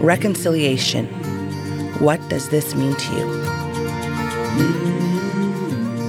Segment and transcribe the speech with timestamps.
[0.00, 1.06] Reconciliation.
[2.00, 3.24] What does this mean to you?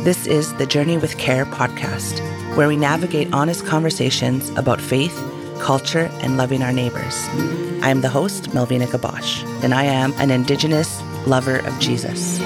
[0.04, 2.20] This is the Journey with Care podcast,
[2.56, 5.16] where we navigate honest conversations about faith,
[5.60, 7.16] culture, and loving our neighbors.
[7.82, 12.40] I am the host, Melvina Gabosh, and I am an Indigenous lover of Jesus.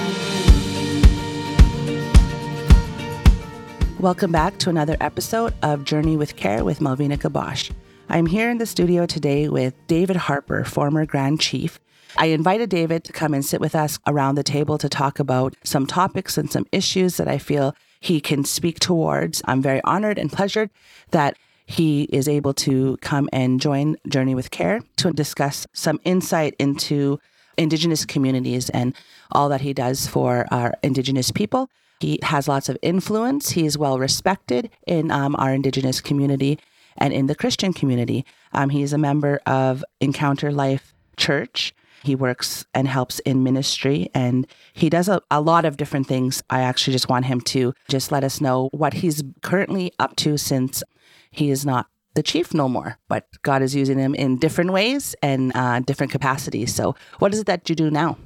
[3.98, 7.70] Welcome back to another episode of Journey with Care with Melvina Gabosh.
[8.12, 11.78] I'm here in the studio today with David Harper, former Grand Chief.
[12.18, 15.54] I invited David to come and sit with us around the table to talk about
[15.62, 19.42] some topics and some issues that I feel he can speak towards.
[19.44, 20.70] I'm very honored and pleasured
[21.12, 21.36] that
[21.66, 27.20] he is able to come and join Journey with Care to discuss some insight into
[27.56, 28.92] Indigenous communities and
[29.30, 31.70] all that he does for our Indigenous people.
[32.00, 33.50] He has lots of influence.
[33.50, 36.58] He is well respected in um, our Indigenous community
[36.96, 38.24] and in the Christian community.
[38.52, 41.74] Um, he is a member of Encounter Life Church.
[42.02, 46.42] He works and helps in ministry and he does a, a lot of different things.
[46.48, 50.38] I actually just want him to just let us know what he's currently up to
[50.38, 50.82] since
[51.30, 55.14] he is not the chief no more, but God is using him in different ways
[55.22, 56.74] and uh, different capacities.
[56.74, 58.18] So, what is it that you do now?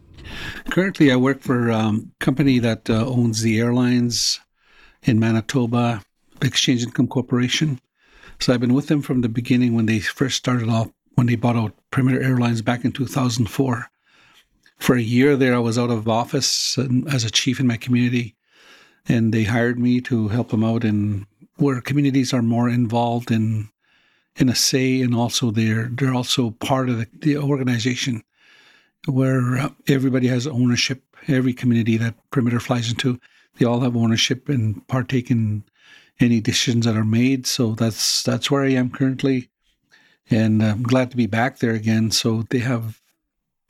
[0.70, 4.40] Currently, I work for a um, company that uh, owns the airlines
[5.02, 6.02] in Manitoba,
[6.40, 7.78] Exchange Income Corporation.
[8.40, 11.36] So I've been with them from the beginning when they first started off, when they
[11.36, 13.90] bought out Perimeter Airlines back in 2004.
[14.78, 16.76] For a year there, I was out of office
[17.10, 18.34] as a chief in my community,
[19.06, 21.26] and they hired me to help them out in
[21.56, 23.70] where communities are more involved in
[24.36, 28.22] in a say, and also they're they're also part of the, the organization
[29.06, 31.02] where everybody has ownership.
[31.28, 33.18] Every community that Perimeter flies into,
[33.56, 35.64] they all have ownership and partake in
[36.20, 37.46] any decisions that are made.
[37.46, 39.50] So that's that's where I am currently,
[40.30, 42.10] and I'm glad to be back there again.
[42.10, 43.00] So they have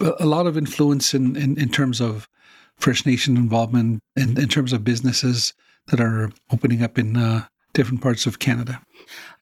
[0.00, 2.28] a lot of influence in in, in terms of
[2.76, 5.54] First Nation involvement and in terms of businesses
[5.88, 7.44] that are opening up in uh,
[7.74, 8.80] different parts of Canada.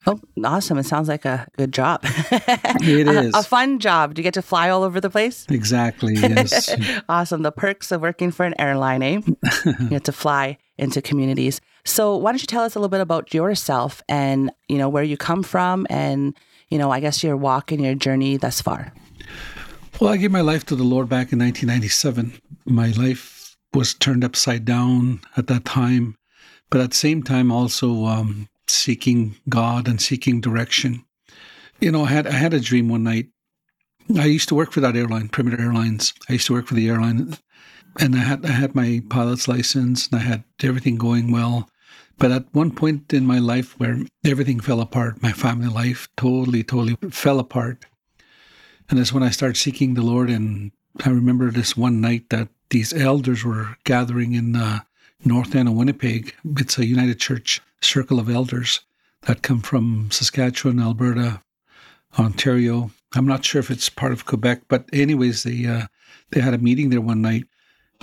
[0.06, 0.78] Oh, awesome.
[0.78, 2.00] It sounds like a good job.
[2.04, 3.34] it is.
[3.34, 4.14] A, a, fun job.
[4.14, 5.46] Do you get to fly all over the place?
[5.48, 6.14] Exactly.
[6.22, 6.74] Yes.
[7.08, 7.42] awesome.
[7.42, 9.20] The perks of working for an airline, eh?
[9.64, 11.60] you get to fly into communities.
[11.84, 15.02] So why don't you tell us a little bit about yourself and, you know, where
[15.02, 16.36] you come from and,
[16.68, 18.92] you know, I guess your walk and your journey thus far?
[20.00, 22.40] Well, I gave my life to the Lord back in 1997.
[22.64, 26.16] My life was turned upside down at that time,
[26.70, 31.04] but at the same time also um, seeking God and seeking direction.
[31.80, 33.28] You know, I had I had a dream one night.
[34.16, 36.12] I used to work for that airline, Perimeter Airlines.
[36.28, 37.36] I used to work for the airline,
[37.98, 41.68] and I had I had my pilot's license and I had everything going well.
[42.18, 46.62] But at one point in my life where everything fell apart, my family life totally,
[46.62, 47.86] totally fell apart.
[48.88, 50.30] And that's when I started seeking the Lord.
[50.30, 50.70] And
[51.04, 54.80] I remember this one night that these elders were gathering in uh,
[55.24, 56.34] North End of Winnipeg.
[56.44, 58.80] It's a United Church circle of elders
[59.22, 61.42] that come from Saskatchewan, Alberta,
[62.18, 62.90] Ontario.
[63.14, 65.86] I'm not sure if it's part of Quebec, but anyways, they uh,
[66.30, 67.44] they had a meeting there one night,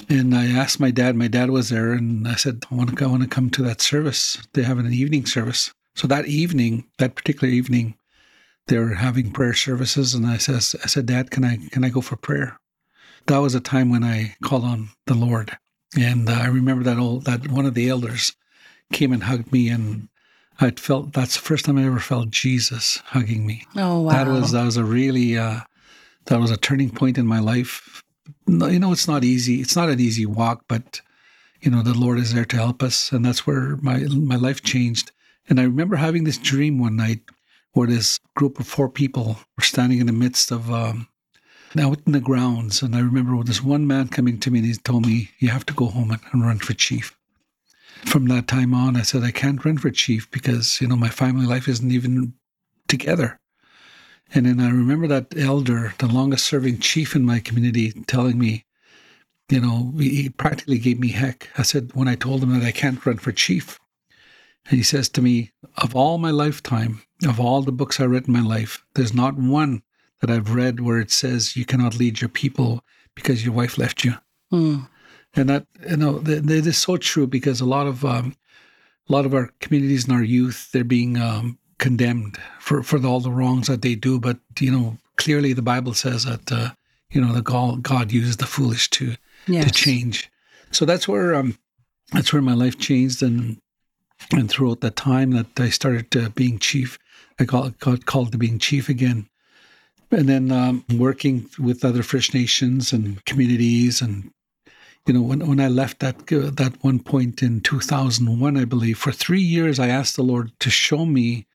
[0.10, 1.16] and I asked my dad.
[1.16, 3.64] My dad was there, and I said, "I want to, I want to come to
[3.64, 4.38] that service.
[4.54, 7.96] They have an evening service." So that evening, that particular evening,
[8.68, 11.90] they were having prayer services, and I says, "I said, Dad, can I can I
[11.90, 12.60] go for prayer?"
[13.28, 15.58] That was a time when I called on the Lord,
[15.98, 18.34] and uh, I remember that old that one of the elders
[18.94, 20.10] came and hugged me, and
[20.60, 23.66] I felt that's the first time I ever felt Jesus hugging me.
[23.76, 24.12] Oh wow!
[24.12, 25.62] That was that was a really uh,
[26.26, 28.04] that was a turning point in my life.
[28.48, 29.62] You know, it's not easy.
[29.62, 31.02] It's not an easy walk, but
[31.62, 34.64] you know the Lord is there to help us, and that's where my my life
[34.64, 35.12] changed.
[35.50, 37.22] And I remember having this dream one night
[37.74, 41.08] where this group of four people were standing in the midst of um,
[41.78, 44.76] out in the grounds, and I remember this one man coming to me and he
[44.76, 47.16] told me, "You have to go home and run for chief."
[48.06, 51.10] from that time on, I said, I can't run for chief because, you know, my
[51.10, 52.34] family life isn't even
[52.88, 53.40] together.
[54.34, 58.66] And then I remember that elder, the longest serving chief in my community, telling me,
[59.50, 61.50] you know, he practically gave me heck.
[61.58, 63.80] I said, when I told him that I can't run for chief,
[64.70, 68.28] and he says to me, of all my lifetime, of all the books I read
[68.28, 69.82] in my life, there's not one
[70.22, 72.84] that I've read where it says you cannot lead your people
[73.16, 74.14] because your wife left you.
[74.54, 74.88] Mm
[75.36, 78.36] and that you know that, is so true because a lot of um,
[79.08, 83.20] a lot of our communities and our youth they're being um, condemned for for all
[83.20, 84.20] the wrongs that they do.
[84.20, 86.70] But you know, clearly the Bible says that uh,
[87.12, 89.16] you know the God, God uses the foolish to
[89.48, 89.66] yes.
[89.66, 90.30] to change.
[90.72, 91.58] So that's where um,
[92.12, 93.58] that's where my life changed, and
[94.32, 97.00] and throughout that time that I started uh, being chief,
[97.40, 99.28] I got, got called to being chief again.
[100.12, 104.32] and then um, working with other First Nations and communities, and
[105.06, 108.98] you know, when when I left that uh, that one point in 2001, I believe,
[108.98, 111.46] for three years, I asked the Lord to show me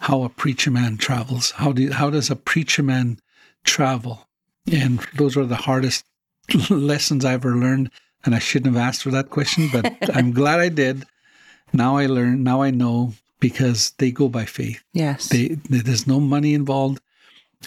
[0.00, 1.52] how a preacher man travels.
[1.52, 3.18] How do how does a preacher man
[3.64, 4.26] travel?
[4.70, 6.04] And those are the hardest
[6.70, 7.90] lessons I ever learned.
[8.24, 11.06] And I shouldn't have asked for that question, but I'm glad I did.
[11.72, 12.42] Now I learn.
[12.42, 14.82] Now I know because they go by faith.
[14.92, 15.28] Yes.
[15.28, 17.00] They, there's no money involved.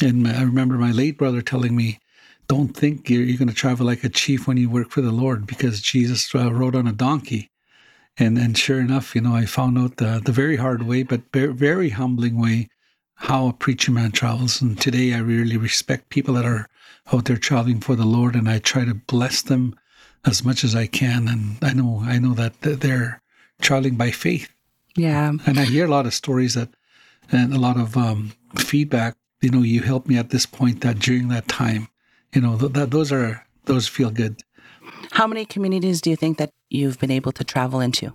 [0.01, 1.99] And I remember my late brother telling me,
[2.47, 5.11] don't think you're, you're going to travel like a chief when you work for the
[5.11, 7.49] Lord because Jesus uh, rode on a donkey.
[8.17, 11.21] And and sure enough, you know, I found out the, the very hard way, but
[11.33, 12.69] very, very humbling way
[13.15, 14.61] how a preacher man travels.
[14.61, 16.67] And today I really respect people that are
[17.11, 19.75] out there traveling for the Lord and I try to bless them
[20.25, 21.27] as much as I can.
[21.27, 23.21] And I know I know that they're
[23.61, 24.49] traveling by faith.
[24.95, 25.33] Yeah.
[25.45, 26.69] And I hear a lot of stories that
[27.31, 30.99] and a lot of um, feedback you know, you helped me at this point that
[30.99, 31.89] during that time,
[32.33, 34.41] you know, th- that those are those feel good.
[35.13, 38.13] How many communities do you think that you've been able to travel into?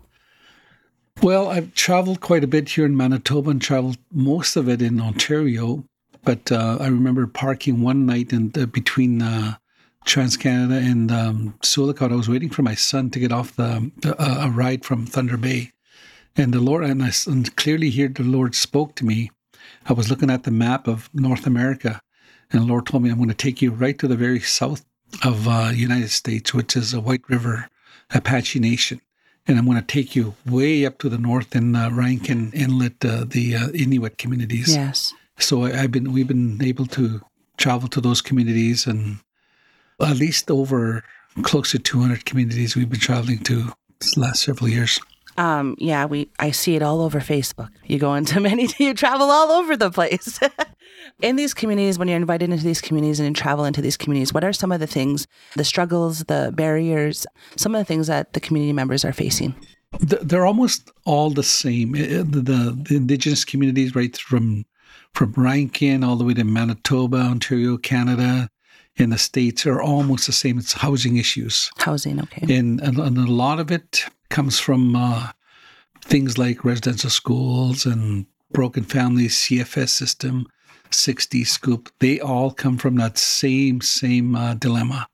[1.23, 5.01] Well, I've traveled quite a bit here in Manitoba and traveled most of it in
[5.01, 5.85] Ontario.
[6.25, 9.55] But uh, I remember parking one night in between uh,
[10.05, 12.11] Trans Canada and um, Sioux Lookout.
[12.11, 15.37] I was waiting for my son to get off the uh, a ride from Thunder
[15.37, 15.71] Bay,
[16.37, 19.31] and the Lord and I and clearly here the Lord spoke to me
[19.87, 22.01] I was looking at the map of North America,
[22.51, 24.85] and the Lord told me I'm going to take you right to the very south
[25.25, 27.69] of uh, United States, which is a White River
[28.11, 29.01] Apache Nation,
[29.47, 33.05] and I'm going to take you way up to the north in uh, Rankin Inlet,
[33.05, 34.75] uh, the uh, Inuit communities.
[34.75, 35.13] Yes.
[35.39, 37.21] So I, I've been we've been able to
[37.57, 39.19] travel to those communities, and
[40.01, 41.05] at least over
[41.43, 45.01] close to 200 communities we've been traveling to this last several years.
[45.39, 47.71] Um, yeah, we I see it all over Facebook.
[47.87, 50.39] You go into many, you travel all over the place.
[51.23, 54.35] in these communities, when you're invited into these communities and you travel into these communities,
[54.35, 57.25] what are some of the things, the struggles, the barriers,
[57.57, 59.55] some of the things that the community members are facing?
[60.01, 61.93] They're almost all the same.
[61.93, 64.67] The, the, the indigenous communities, right from
[65.15, 68.51] from Rankin all the way to Manitoba, Ontario, Canada,
[68.99, 70.59] in the states are almost the same.
[70.59, 71.71] It's housing issues.
[71.79, 72.55] Housing, okay.
[72.55, 75.29] And, and, and a lot of it comes from uh,
[76.03, 80.47] things like residential schools and broken families, CFS system,
[80.91, 81.91] Sixties scoop.
[81.99, 85.07] They all come from that same, same uh, dilemma.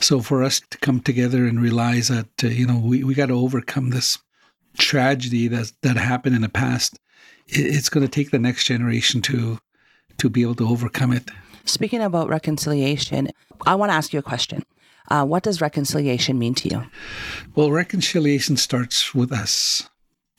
[0.00, 3.26] So for us to come together and realize that, uh, you know, we, we got
[3.26, 4.18] to overcome this
[4.78, 6.98] tragedy that, that happened in the past,
[7.46, 9.58] it, it's going to take the next generation to
[10.16, 11.28] to be able to overcome it.
[11.64, 13.30] Speaking about reconciliation,
[13.66, 14.64] I want to ask you a question.
[15.10, 16.84] Uh, what does reconciliation mean to you?
[17.54, 19.88] Well, reconciliation starts with us.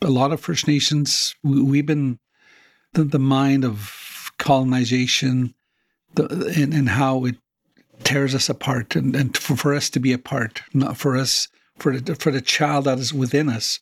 [0.02, 2.20] A lot of First Nations, we've been
[2.94, 5.54] the, the mind of colonization
[6.16, 7.36] the, and, and how it
[8.04, 11.98] tears us apart, and, and for, for us to be apart, not for us, for
[11.98, 13.80] the, for the child that is within us,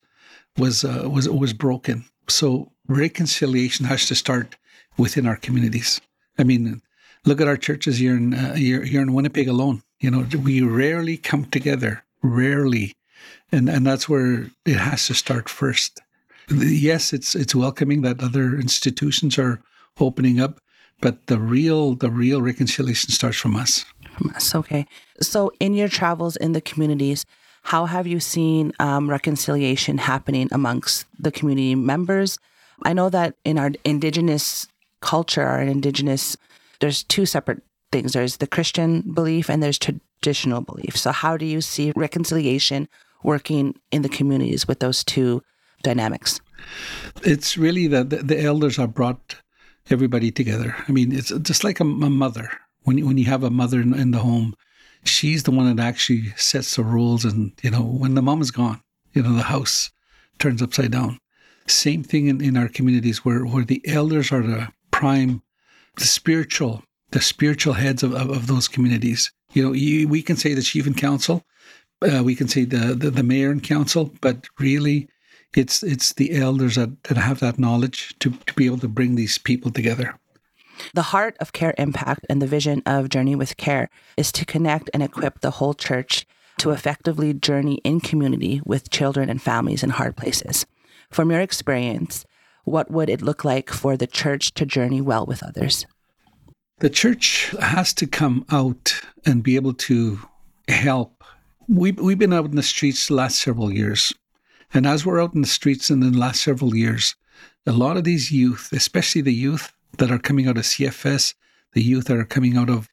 [0.57, 2.05] was uh, was was broken.
[2.27, 4.55] So reconciliation has to start
[4.97, 5.99] within our communities.
[6.37, 6.81] I mean,
[7.25, 9.81] look at our churches here in uh, here, here in Winnipeg alone.
[9.99, 12.93] You know, we rarely come together, rarely,
[13.51, 16.01] and and that's where it has to start first.
[16.49, 19.61] Yes, it's it's welcoming that other institutions are
[19.99, 20.59] opening up,
[21.01, 23.85] but the real the real reconciliation starts from us.
[24.17, 24.85] From us, okay.
[25.21, 27.25] So, in your travels in the communities,
[27.63, 32.37] how have you seen um, reconciliation happening amongst the community members?
[32.83, 34.67] I know that in our indigenous
[34.99, 36.35] culture, our indigenous,
[36.83, 37.61] there's two separate
[37.93, 40.97] things there's the Christian belief and there's traditional belief.
[40.97, 42.89] So, how do you see reconciliation
[43.23, 45.41] working in the communities with those two
[45.81, 46.41] dynamics?
[47.23, 49.37] It's really that the, elders are brought
[49.89, 50.75] everybody together.
[50.85, 52.49] I mean, it's just like a, a mother.
[52.81, 54.53] When you, when you have a mother in, in, the home,
[55.05, 57.23] she's the one that actually sets the rules.
[57.23, 58.81] And, you know, when the mom is gone,
[59.13, 59.89] you know, the house
[60.37, 61.17] turns upside down.
[61.65, 65.42] Same thing in, in our communities where, where the elders are the prime,
[65.97, 69.31] the spiritual the spiritual heads of, of, of those communities.
[69.53, 71.45] You know, you, we can say the chief and council,
[72.01, 75.07] uh, we can say the, the, the mayor and council, but really,
[75.55, 79.15] it's it's the elders that, that have that knowledge to, to be able to bring
[79.15, 80.17] these people together.
[80.95, 85.03] The heart of CareImpact and the vision of Journey with Care is to connect and
[85.03, 86.25] equip the whole church
[86.57, 90.65] to effectively journey in community with children and families in hard places.
[91.11, 92.25] From your experience,
[92.63, 95.85] what would it look like for the church to journey well with others?
[96.79, 100.19] The church has to come out and be able to
[100.67, 101.23] help.
[101.67, 104.13] We've, we've been out in the streets the last several years.
[104.73, 107.15] And as we're out in the streets in the last several years,
[107.65, 111.35] a lot of these youth, especially the youth that are coming out of CFS,
[111.73, 112.89] the youth that are coming out of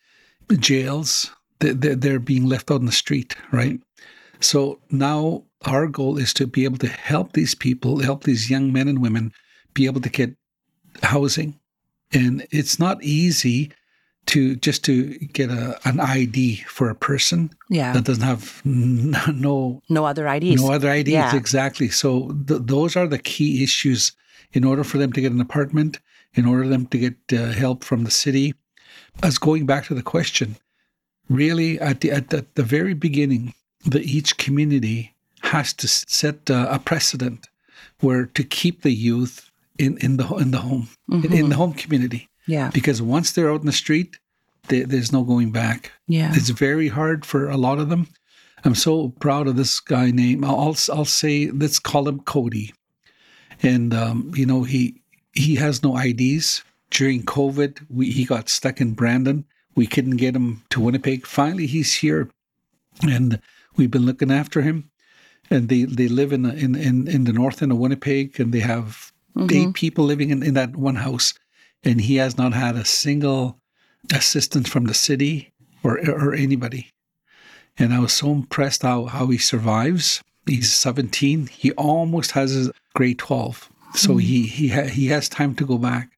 [0.58, 3.80] jails, they're being left out in the street, right?
[4.40, 8.72] So now our goal is to be able to help these people, help these young
[8.72, 9.32] men and women
[9.74, 10.34] be able to get
[11.02, 11.58] housing.
[12.12, 13.72] And it's not easy
[14.26, 17.92] to just to get a an ID for a person yeah.
[17.92, 20.62] that doesn't have n- no no other IDs.
[20.62, 21.34] No other IDs, yeah.
[21.34, 21.88] exactly.
[21.88, 24.12] So th- those are the key issues
[24.52, 25.98] in order for them to get an apartment,
[26.34, 28.54] in order for them to get uh, help from the city.
[29.22, 30.56] As going back to the question,
[31.28, 36.68] really at the at the, the very beginning, the each community has to set uh,
[36.70, 37.48] a precedent
[38.00, 39.49] where to keep the youth
[39.80, 41.24] in, in the in the home mm-hmm.
[41.26, 42.28] in, in, the home community.
[42.46, 42.70] Yeah.
[42.72, 44.18] Because once they're out in the street,
[44.68, 45.92] they, there's no going back.
[46.06, 46.32] Yeah.
[46.34, 48.08] It's very hard for a lot of them.
[48.64, 52.74] I'm so proud of this guy named I'll I'll say let's call him Cody,
[53.62, 56.62] and um, you know he he has no IDs.
[56.90, 59.44] During COVID, we, he got stuck in Brandon.
[59.76, 61.24] We couldn't get him to Winnipeg.
[61.24, 62.28] Finally, he's here,
[63.02, 63.40] and
[63.76, 64.90] we've been looking after him.
[65.52, 68.60] And they, they live in, in in in the north end of Winnipeg, and they
[68.60, 69.56] have mm-hmm.
[69.56, 71.34] eight people living in, in that one house.
[71.82, 73.58] And he has not had a single
[74.12, 76.90] assistance from the city or or anybody.
[77.78, 80.22] And I was so impressed how how he survives.
[80.46, 81.46] He's 17.
[81.46, 84.18] He almost has his grade 12, so mm-hmm.
[84.18, 86.10] he he ha- he has time to go back.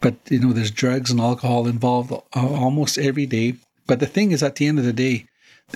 [0.00, 3.54] But you know, there's drugs and alcohol involved uh, almost every day.
[3.86, 5.26] But the thing is, at the end of the day,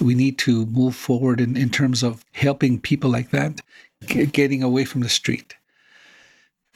[0.00, 3.60] we need to move forward in, in terms of helping people like that
[4.06, 5.54] g- getting away from the street.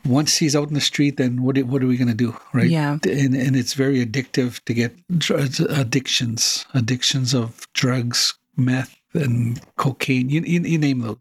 [0.04, 2.70] Once he's out in the street, then what, what are we going to do, right?
[2.70, 2.98] Yeah.
[3.04, 10.30] And, and it's very addictive to get dr- addictions, addictions of drugs, meth, and cocaine.
[10.30, 11.20] You, you, you name them,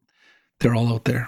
[0.60, 1.28] they're all out there.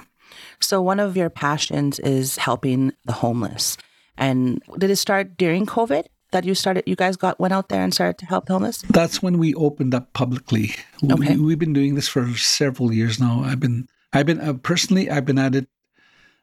[0.60, 3.78] So one of your passions is helping the homeless.
[4.18, 6.06] And did it start during COVID?
[6.32, 9.22] that you started you guys got went out there and started to help homeless that's
[9.22, 11.36] when we opened up publicly okay.
[11.36, 15.10] we, have been doing this for several years now i've been i've been uh, personally
[15.10, 15.68] i've been at it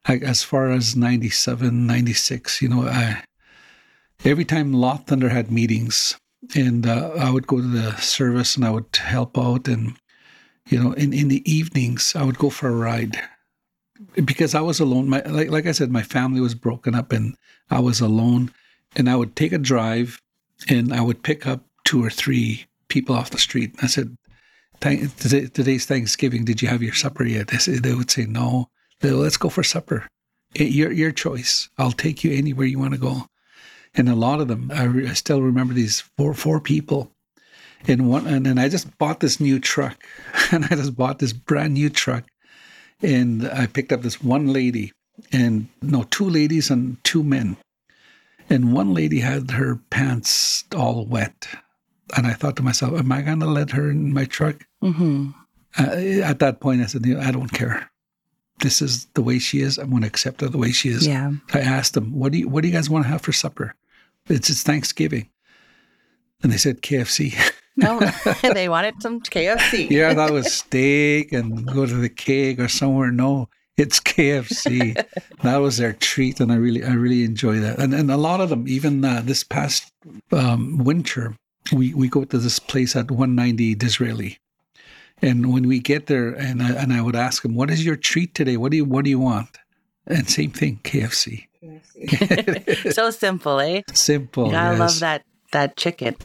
[0.08, 3.22] like, as far as 97 96 you know i
[4.24, 6.18] every time lot thunder had meetings
[6.54, 9.96] and uh, i would go to the service and i would help out and
[10.68, 13.16] you know in, in the evenings i would go for a ride
[14.24, 17.36] because i was alone my like, like i said my family was broken up and
[17.70, 18.50] i was alone
[18.96, 20.20] and I would take a drive
[20.68, 23.74] and I would pick up two or three people off the street.
[23.82, 24.16] I said,
[24.80, 26.44] "Thank Today's Thanksgiving.
[26.44, 27.48] Did you have your supper yet?
[27.48, 28.70] They, say, they would say, No.
[29.02, 30.08] Let's go for supper.
[30.54, 31.68] Your, your choice.
[31.78, 33.26] I'll take you anywhere you want to go.
[33.94, 37.10] And a lot of them, I, re, I still remember these four four people.
[37.88, 40.02] And one, and then I just bought this new truck,
[40.52, 42.24] and I just bought this brand new truck,
[43.00, 44.92] and I picked up this one lady,
[45.30, 47.56] and no, two ladies and two men,
[48.50, 51.48] and one lady had her pants all wet.
[52.16, 54.66] And I thought to myself, am I going to let her in my truck?
[54.82, 55.30] Mm-hmm.
[55.78, 57.90] Uh, at that point, I said, I don't care.
[58.60, 59.78] This is the way she is.
[59.78, 61.06] I'm going to accept her the way she is.
[61.06, 61.32] Yeah.
[61.52, 63.74] I asked them, what do you, what do you guys want to have for supper?
[64.28, 65.28] It's, it's Thanksgiving.
[66.42, 67.34] And they said KFC.
[67.76, 68.00] No,
[68.54, 69.90] they wanted some KFC.
[69.90, 73.12] yeah, that was steak and go to the cake or somewhere.
[73.12, 74.94] No, it's KFC.
[75.42, 77.78] that was their treat, and I really, I really enjoy that.
[77.78, 79.92] And and a lot of them, even uh, this past
[80.32, 81.36] um, winter,
[81.72, 84.38] we we go to this place at 190 Disraeli,
[85.22, 87.96] and when we get there, and I, and I would ask them, "What is your
[87.96, 88.56] treat today?
[88.56, 89.58] What do you what do you want?"
[90.06, 91.46] And same thing, KFC.
[91.62, 92.92] KFC.
[92.94, 93.82] so simple, eh?
[93.92, 94.54] Simple.
[94.54, 94.78] I yes.
[94.78, 96.16] love that that chicken.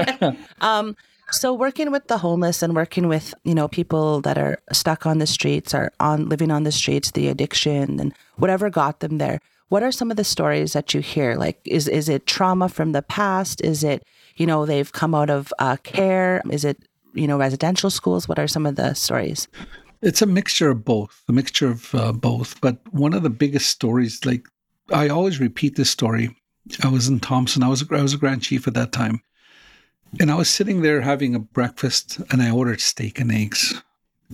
[0.60, 0.96] um,
[1.30, 5.18] so working with the homeless and working with, you know, people that are stuck on
[5.18, 9.40] the streets are on living on the streets, the addiction and whatever got them there.
[9.68, 11.34] What are some of the stories that you hear?
[11.36, 13.62] Like is is it trauma from the past?
[13.62, 14.04] Is it,
[14.36, 16.42] you know, they've come out of uh, care?
[16.50, 16.78] Is it,
[17.14, 18.28] you know, residential schools?
[18.28, 19.48] What are some of the stories?
[20.00, 22.60] It's a mixture of both, a mixture of uh, both.
[22.60, 24.46] But one of the biggest stories, like
[24.92, 26.36] I always repeat this story.
[26.82, 27.62] I was in Thompson.
[27.62, 29.20] I was I was a grand chief at that time,
[30.20, 33.82] and I was sitting there having a breakfast and I ordered steak and eggs.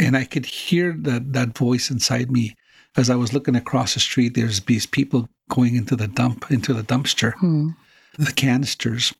[0.00, 2.54] And I could hear that, that voice inside me
[2.96, 4.34] as I was looking across the street.
[4.34, 7.70] There's these people going into the dump, into the dumpster, hmm.
[8.18, 9.12] the canisters,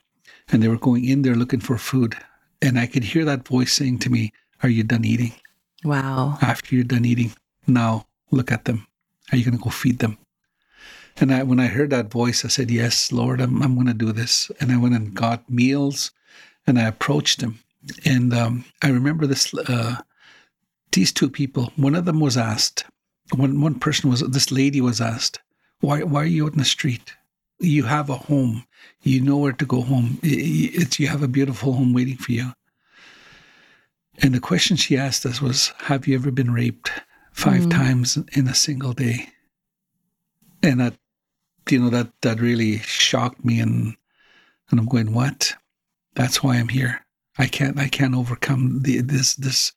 [0.50, 2.16] and they were going in there looking for food.
[2.60, 5.32] And I could hear that voice saying to me, Are you done eating?
[5.84, 6.38] Wow.
[6.42, 7.32] After you're done eating,
[7.66, 8.86] now look at them.
[9.30, 10.18] Are you going to go feed them?
[11.20, 13.94] And I, when I heard that voice, I said, Yes, Lord, I'm, I'm going to
[13.94, 14.50] do this.
[14.60, 16.10] And I went and got meals
[16.66, 17.58] and I approached him.
[18.04, 19.52] And um, I remember this.
[19.54, 19.96] Uh,
[20.92, 21.72] these two people.
[21.76, 22.84] One of them was asked.
[23.34, 24.20] One one person was.
[24.20, 25.40] This lady was asked,
[25.80, 27.14] "Why why are you out in the street?
[27.60, 28.64] You have a home.
[29.02, 30.18] You know where to go home.
[30.22, 32.52] It's you have a beautiful home waiting for you.
[34.20, 36.90] And the question she asked us was, "Have you ever been raped
[37.32, 37.70] five mm.
[37.70, 39.28] times in a single day?"
[40.62, 40.94] And that,
[41.70, 43.60] you know, that that really shocked me.
[43.60, 43.96] And
[44.70, 45.54] and I'm going, "What?
[46.14, 47.04] That's why I'm here.
[47.38, 49.72] I can't I can't overcome the, this this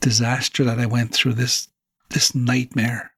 [0.00, 1.34] disaster that I went through.
[1.34, 1.68] This
[2.10, 3.12] this nightmare,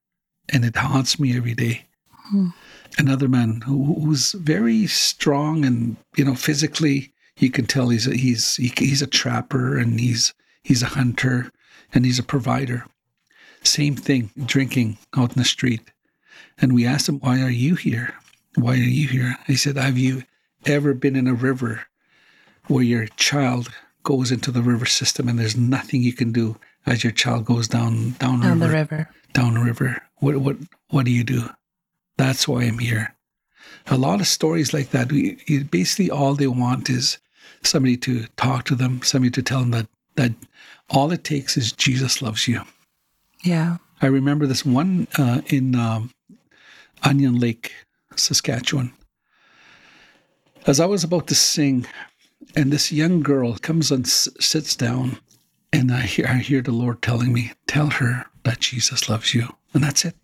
[0.49, 1.87] and it haunts me every day."
[2.33, 2.53] Mm
[2.97, 8.15] another man who, who's very strong and you know physically you can tell he's a,
[8.15, 10.33] he's he, he's a trapper and he's
[10.63, 11.51] he's a hunter
[11.93, 12.85] and he's a provider.
[13.63, 15.91] Same thing drinking out in the street.
[16.59, 18.13] And we asked him why are you here?
[18.55, 19.37] Why are you here?
[19.47, 20.23] He said have you
[20.65, 21.83] ever been in a river
[22.67, 23.69] where your child
[24.03, 27.67] goes into the river system and there's nothing you can do as your child goes
[27.67, 29.09] down down, down river, the river?
[29.33, 30.01] down the river.
[30.17, 30.57] What what
[30.89, 31.49] what do you do
[32.21, 33.15] that's why I'm here.
[33.87, 35.37] A lot of stories like that, we,
[35.71, 37.17] basically all they want is
[37.63, 40.33] somebody to talk to them, somebody to tell them that, that
[40.89, 42.61] all it takes is Jesus loves you.
[43.43, 43.77] Yeah.
[44.01, 46.11] I remember this one uh, in um,
[47.03, 47.73] Onion Lake,
[48.15, 48.93] Saskatchewan.
[50.67, 51.87] As I was about to sing,
[52.55, 55.17] and this young girl comes and s- sits down,
[55.73, 59.47] and I hear, I hear the Lord telling me, Tell her that Jesus loves you.
[59.73, 60.15] And that's it.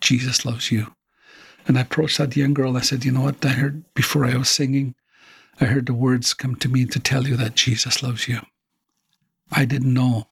[0.00, 0.94] Jesus loves you.
[1.66, 2.76] And I approached that young girl.
[2.76, 3.44] I said, You know what?
[3.44, 4.94] I heard before I was singing,
[5.60, 8.40] I heard the words come to me to tell you that Jesus loves you.
[9.52, 10.28] I didn't know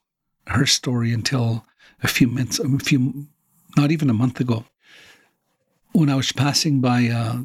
[0.47, 1.67] her story until
[2.03, 3.27] a few minutes, a few,
[3.77, 4.65] not even a month ago,
[5.93, 7.39] when I was passing by uh,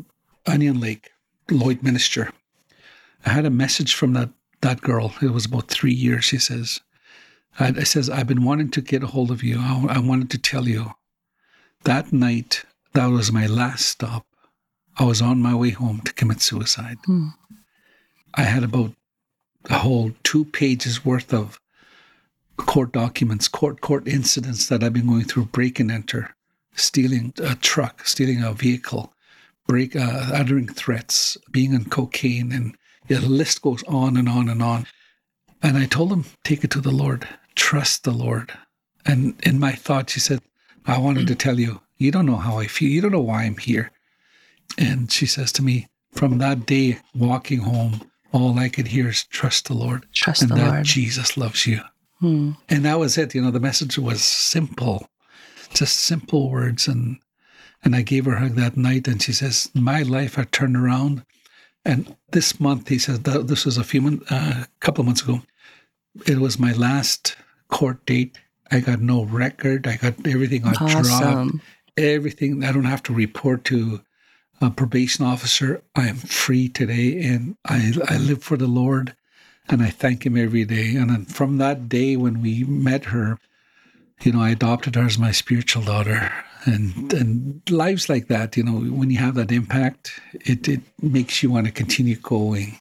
[0.46, 1.12] Onion Lake,
[1.48, 2.32] Lloydminster.
[3.26, 4.30] I had a message from that
[4.62, 5.14] that girl.
[5.22, 6.24] It was about three years.
[6.26, 6.80] She says,
[7.60, 9.58] I, I says, I've been wanting to get a hold of you.
[9.60, 10.92] I, I wanted to tell you
[11.84, 14.26] that night, that was my last stop.
[14.98, 16.98] I was on my way home to commit suicide.
[17.06, 17.30] Hmm.
[18.34, 18.94] I had about
[19.70, 21.60] a whole two pages worth of
[22.58, 26.36] court documents, court court incidents that I've been going through, break and enter,
[26.76, 29.14] stealing a truck, stealing a vehicle,
[29.68, 32.76] break, uh, uttering threats, being on cocaine, and
[33.08, 34.86] the list goes on and on and on.
[35.64, 38.52] And I told him, take it to the Lord, trust the Lord.
[39.06, 40.42] And in my thoughts, he said,
[40.86, 42.90] I wanted to tell you, you don't know how I feel.
[42.90, 43.92] You don't know why I'm here.
[44.78, 48.02] And she says to me, from that day, walking home,
[48.34, 50.06] all I could hear is trust the Lord.
[50.14, 50.84] Trust and the that Lord.
[50.84, 51.82] Jesus loves you.
[52.20, 52.52] Hmm.
[52.70, 53.36] And that was it.
[53.36, 55.08] You know, the message was simple,
[55.74, 56.88] just simple words.
[56.88, 57.18] And
[57.84, 60.78] and I gave her a hug that night, and she says, "My life had turned
[60.78, 61.26] around."
[61.84, 65.24] And this month, he says, this was a few months, a uh, couple of months
[65.24, 65.42] ago.
[66.28, 67.36] It was my last
[67.70, 68.38] court date
[68.72, 69.88] I got no record.
[69.88, 71.04] I got everything got awesome.
[71.04, 71.66] dropped.
[71.98, 72.64] Everything.
[72.64, 74.02] I don't have to report to
[74.62, 75.84] a probation officer.
[75.96, 79.16] I am free today, and I I live for the Lord,
[79.68, 80.96] and I thank Him every day.
[80.96, 83.40] And then from that day when we met her,
[84.22, 86.32] you know, I adopted her as my spiritual daughter.
[86.66, 91.42] And and lives like that, you know, when you have that impact, it it makes
[91.42, 92.80] you want to continue going.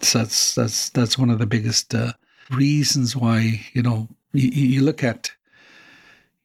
[0.00, 2.12] So that's that's that's one of the biggest uh,
[2.50, 5.30] reasons why you know you, you look at,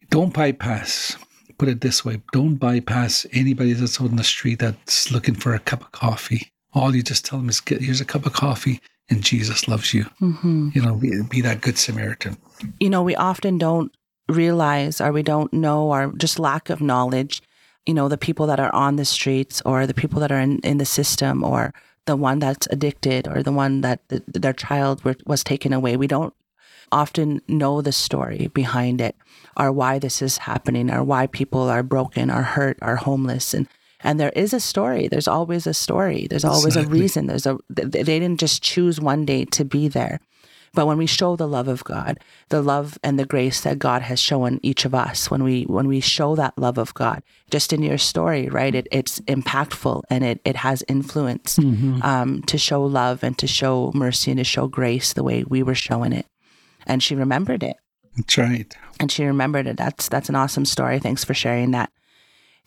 [0.09, 1.17] don't bypass,
[1.57, 5.59] put it this way, don't bypass anybody that's on the street that's looking for a
[5.59, 6.51] cup of coffee.
[6.73, 9.93] All you just tell them is, get, here's a cup of coffee and Jesus loves
[9.93, 10.05] you.
[10.21, 10.69] Mm-hmm.
[10.73, 12.37] You know, be, be that good Samaritan.
[12.79, 13.91] You know, we often don't
[14.27, 17.41] realize or we don't know or just lack of knowledge,
[17.85, 20.59] you know, the people that are on the streets or the people that are in,
[20.59, 21.73] in the system or
[22.05, 25.97] the one that's addicted or the one that the, their child were, was taken away.
[25.97, 26.33] We don't
[26.93, 29.15] often know the story behind it
[29.57, 33.67] or why this is happening or why people are broken or hurt or homeless and
[34.05, 36.99] and there is a story there's always a story there's always exactly.
[36.99, 40.19] a reason there's a they didn't just choose one day to be there
[40.75, 44.01] but when we show the love of God, the love and the grace that God
[44.01, 47.73] has shown each of us, when we when we show that love of God, just
[47.73, 48.73] in your story, right?
[48.73, 52.01] It, it's impactful and it it has influence mm-hmm.
[52.01, 55.61] um, to show love and to show mercy and to show grace the way we
[55.61, 56.25] were showing it
[56.85, 57.77] and she remembered it.
[58.15, 58.75] That's right.
[58.99, 59.77] And she remembered it.
[59.77, 60.99] That's that's an awesome story.
[60.99, 61.91] Thanks for sharing that.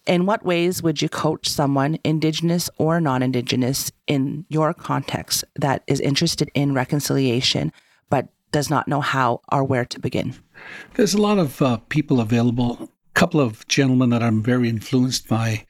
[0.06, 6.00] In what ways would you coach someone, indigenous or non-indigenous, in your context that is
[6.00, 7.72] interested in reconciliation
[8.08, 10.34] but does not know how or where to begin?
[10.94, 12.78] There's a lot of uh, people available.
[12.80, 15.66] A couple of gentlemen that I'm very influenced by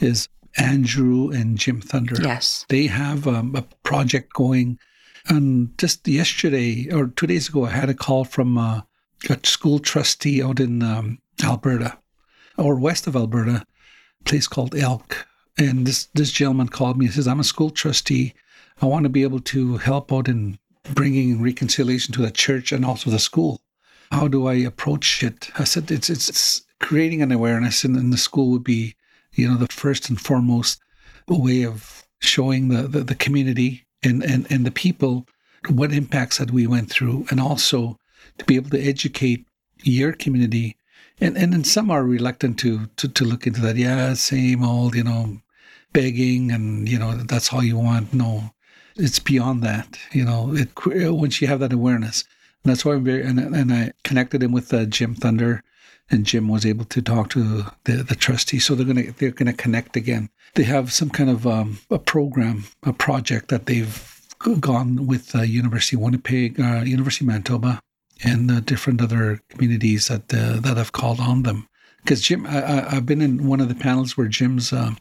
[0.00, 2.16] is Andrew and Jim Thunder.
[2.22, 4.78] Yes, they have um, a project going
[5.26, 8.82] and just yesterday or two days ago, I had a call from uh,
[9.28, 11.98] a school trustee out in um, Alberta
[12.58, 13.64] or west of Alberta,
[14.20, 15.26] a place called Elk.
[15.56, 18.34] and this this gentleman called me and says, "I'm a school trustee.
[18.82, 20.58] I want to be able to help out in
[20.92, 23.60] bringing reconciliation to the church and also the school.
[24.10, 28.12] How do I approach it?" I said, "It's it's, it's creating an awareness, and, and
[28.12, 28.96] the school would be,
[29.32, 30.80] you know, the first and foremost
[31.28, 35.26] way of showing the the, the community and, and and the people
[35.68, 37.98] what impacts that we went through, and also
[38.38, 39.46] to be able to educate
[39.82, 40.76] your community."
[41.20, 43.76] And, and and some are reluctant to, to to look into that.
[43.76, 45.38] Yeah, same old, you know,
[45.94, 48.50] begging and you know that's all you want no
[48.96, 50.68] it's beyond that you know it
[51.14, 52.24] once you have that awareness
[52.62, 55.62] and that's why i'm very and, and i connected him with uh, jim thunder
[56.10, 59.52] and jim was able to talk to the, the trustee so they're gonna they're gonna
[59.52, 64.20] connect again they have some kind of um, a program a project that they've
[64.60, 67.80] gone with uh, university of winnipeg uh, university of manitoba
[68.22, 71.66] and uh, different other communities that uh, that have called on them
[72.02, 74.92] because jim I, have been in one of the panels where jim's uh,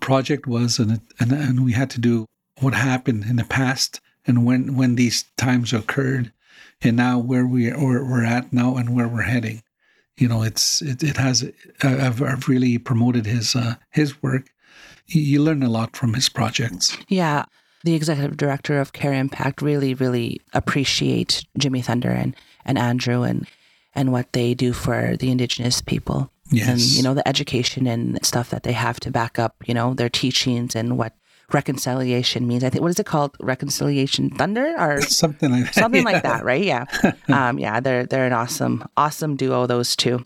[0.00, 2.26] project was, and, and and we had to do
[2.60, 6.32] what happened in the past and when when these times occurred,
[6.82, 9.62] and now where we we're at now and where we're heading.
[10.16, 11.48] You know, it's it, it has.
[11.82, 14.50] I've, I've really promoted his uh, his work.
[15.08, 16.96] You learn a lot from his projects.
[17.08, 17.46] Yeah,
[17.84, 23.46] the executive director of CareImpact really, really appreciate Jimmy Thunder and, and Andrew and
[23.94, 26.30] and what they do for the Indigenous people.
[26.50, 26.68] Yes.
[26.68, 29.94] And, you know, the education and stuff that they have to back up, you know,
[29.94, 31.14] their teachings and what
[31.52, 32.62] reconciliation means.
[32.62, 33.36] I think, what is it called?
[33.40, 35.74] Reconciliation Thunder or something like that.
[35.74, 36.12] Something yeah.
[36.12, 36.62] like that, right?
[36.62, 36.84] Yeah.
[37.28, 40.24] um, yeah, they're, they're an awesome, awesome duo, those two.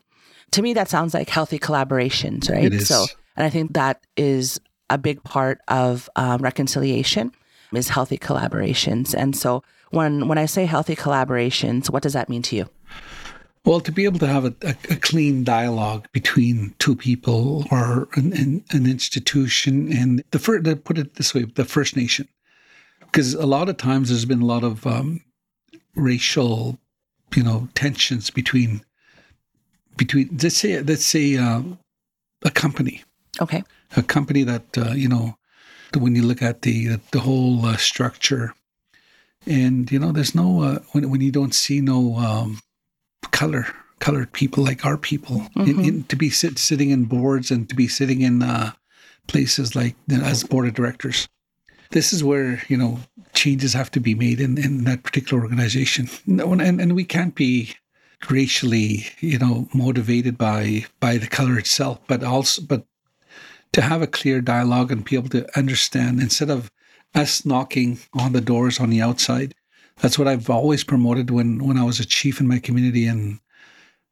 [0.52, 2.64] To me, that sounds like healthy collaborations, right?
[2.64, 2.88] It is.
[2.88, 7.32] So, and I think that is a big part of um, reconciliation
[7.72, 9.14] is healthy collaborations.
[9.14, 12.68] And so when, when I say healthy collaborations, what does that mean to you?
[13.64, 18.32] Well, to be able to have a, a, clean dialogue between two people or an,
[18.32, 22.26] an, an institution and the first, to put it this way, the First Nation,
[23.00, 25.20] because a lot of times there's been a lot of um,
[25.94, 26.76] racial,
[27.36, 28.82] you know, tensions between
[29.96, 31.62] between let's say let's say uh,
[32.44, 33.04] a company,
[33.40, 33.62] okay,
[33.96, 35.36] a company that uh, you know,
[35.96, 38.54] when you look at the the whole uh, structure,
[39.46, 42.60] and you know, there's no uh, when when you don't see no um,
[43.30, 43.66] color
[44.02, 45.62] colored people like our people mm-hmm.
[45.62, 48.72] in, in, to be sit, sitting in boards and to be sitting in uh,
[49.28, 51.28] places like as board of directors
[51.92, 52.98] this is where you know
[53.32, 57.74] changes have to be made in, in that particular organization and, and we can't be
[58.28, 62.84] racially you know motivated by by the color itself but also but
[63.72, 66.70] to have a clear dialogue and be able to understand instead of
[67.14, 69.54] us knocking on the doors on the outside
[70.02, 73.06] that's what I've always promoted when when I was a chief in my community.
[73.06, 73.40] And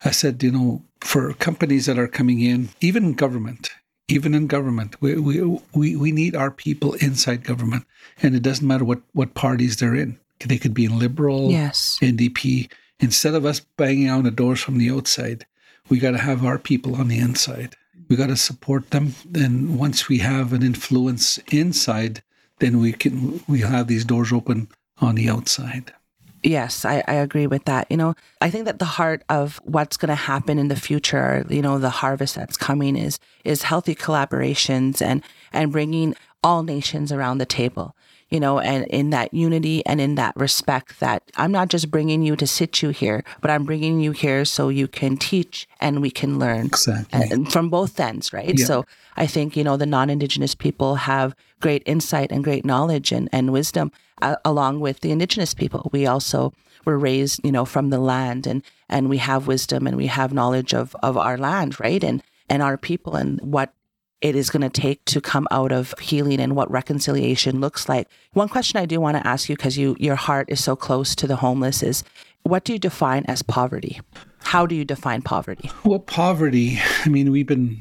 [0.04, 3.70] I said, you know, for companies that are coming in, even in government,
[4.08, 5.42] even in government, we we
[5.74, 7.84] we, we need our people inside government,
[8.22, 10.18] and it doesn't matter what what parties they're in.
[10.44, 12.70] They could be in Liberal, yes, NDP.
[13.00, 15.46] Instead of us banging on the doors from the outside,
[15.88, 17.76] we got to have our people on the inside.
[18.10, 19.14] We got to support them.
[19.34, 22.22] And once we have an influence inside,
[22.58, 24.68] then we can we have these doors open
[24.98, 25.94] on the outside.
[26.42, 27.86] Yes, I, I agree with that.
[27.90, 31.46] You know, I think that the heart of what's going to happen in the future,
[31.48, 37.12] you know, the harvest that's coming is is healthy collaborations and and bringing all nations
[37.12, 37.94] around the table
[38.30, 42.22] you know, and in that unity and in that respect that I'm not just bringing
[42.22, 46.00] you to sit you here, but I'm bringing you here so you can teach and
[46.00, 46.66] we can learn.
[46.66, 47.28] Exactly.
[47.30, 48.56] And from both ends, right?
[48.56, 48.64] Yeah.
[48.64, 53.10] So I think, you know, the non Indigenous people have great insight and great knowledge
[53.10, 53.90] and, and wisdom
[54.22, 55.90] uh, along with the Indigenous people.
[55.92, 56.52] We also
[56.84, 60.32] were raised, you know, from the land and, and we have wisdom and we have
[60.32, 62.02] knowledge of, of our land, right?
[62.02, 63.74] And, and our people and what
[64.20, 68.08] it is going to take to come out of healing and what reconciliation looks like.
[68.32, 71.14] One question I do want to ask you because you your heart is so close
[71.16, 72.04] to the homeless is
[72.42, 74.00] what do you define as poverty?
[74.42, 75.70] How do you define poverty?
[75.84, 77.78] Well, poverty, I mean, we've been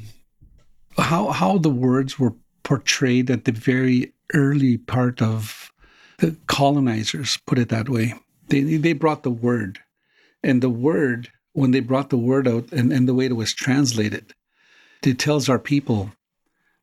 [0.97, 5.71] how how the words were portrayed at the very early part of
[6.19, 8.13] the colonizers, put it that way.
[8.49, 9.79] They they brought the word.
[10.41, 13.53] And the word, when they brought the word out and, and the way it was
[13.53, 14.33] translated,
[15.03, 16.11] it tells our people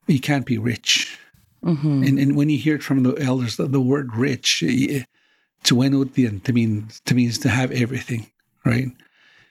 [0.07, 1.19] you can't be rich.
[1.65, 2.03] Mm-hmm.
[2.05, 7.01] And, and when you hear it from the elders, the, the word rich, to means
[7.01, 8.31] to means to have everything,
[8.65, 8.89] right?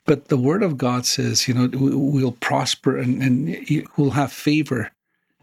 [0.06, 4.91] But the word of God says, you know, we'll prosper and, and we'll have favor.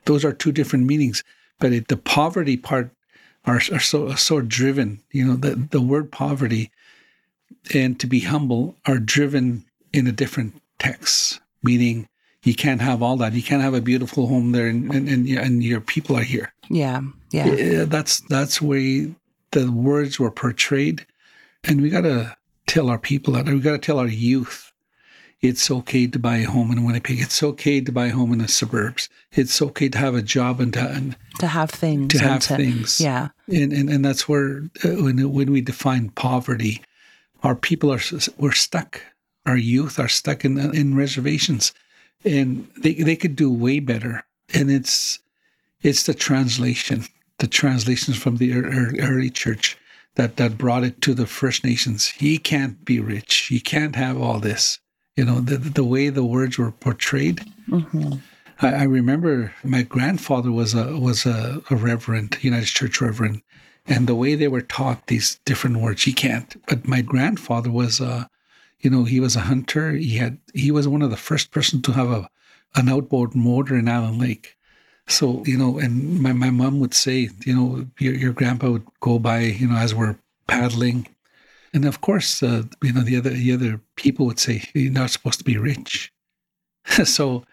[0.05, 1.25] Those are two different meanings.
[1.59, 2.91] But it, the poverty part
[3.45, 5.01] are, are so so driven.
[5.11, 6.71] You know, the, the word poverty
[7.75, 12.09] and to be humble are driven in a different text, meaning
[12.43, 13.33] you can't have all that.
[13.33, 16.53] You can't have a beautiful home there, and and, and, and your people are here.
[16.69, 17.47] Yeah, yeah.
[17.47, 19.09] Yeah, That's that's where
[19.53, 21.07] the words were portrayed,
[21.65, 23.47] and we got to tell our people that.
[23.47, 24.73] We got to tell our youth
[25.43, 27.21] it's okay to buy a home in Winnipeg.
[27.21, 29.09] It's okay to buy a home in the suburbs.
[29.33, 32.13] It's okay to have a job and to, and to have things.
[32.15, 33.01] To have things.
[33.01, 33.31] Yeah.
[33.49, 36.81] And, and, and that's where, uh, when, when we define poverty,
[37.43, 38.01] our people are,
[38.39, 39.03] we're stuck.
[39.45, 41.73] Our youth are stuck in, in reservations
[42.25, 44.25] and they, they could do way better.
[44.55, 45.19] And it's,
[45.83, 47.05] it's the translation,
[47.39, 49.77] the translations from the early church
[50.15, 52.09] that, that brought it to the First Nations.
[52.09, 53.47] He can't be rich.
[53.49, 54.79] He can't have all this
[55.17, 57.43] you know, the, the way the words were portrayed.
[57.69, 58.15] Mm-hmm.
[58.61, 63.43] I, I, remember my grandfather was a was a, a reverend, United Church reverend,
[63.87, 66.57] and the way they were taught these different words, he can't.
[66.67, 68.29] But my grandfather was a,
[68.83, 69.93] you know, he was a hunter.
[69.93, 72.29] He had he was one of the first person to have a
[72.75, 74.57] an outboard motor in Island Lake.
[75.09, 78.87] So, you know, and my, my mom would say, you know, your, your grandpa would
[79.01, 80.17] go by, you know, as we're
[80.47, 81.07] paddling
[81.75, 85.11] and of course, uh, you know, the other the other people would say you're not
[85.11, 86.13] supposed to be rich.
[87.05, 87.45] so,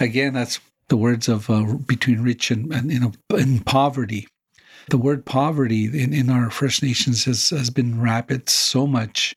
[0.00, 4.28] again, that's the words of uh, between rich and, and you know in poverty.
[4.88, 9.34] The word poverty in, in our First Nations has, has been rapid so much.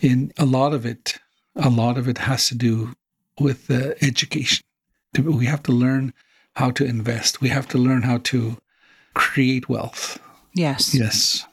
[0.00, 1.18] In a lot of it,
[1.56, 2.94] a lot of it has to do
[3.38, 4.64] with uh, education.
[5.22, 6.12] We have to learn
[6.54, 7.40] how to invest.
[7.40, 8.56] We have to learn how to
[9.14, 10.18] create wealth.
[10.54, 10.94] Yes.
[10.94, 11.46] Yes.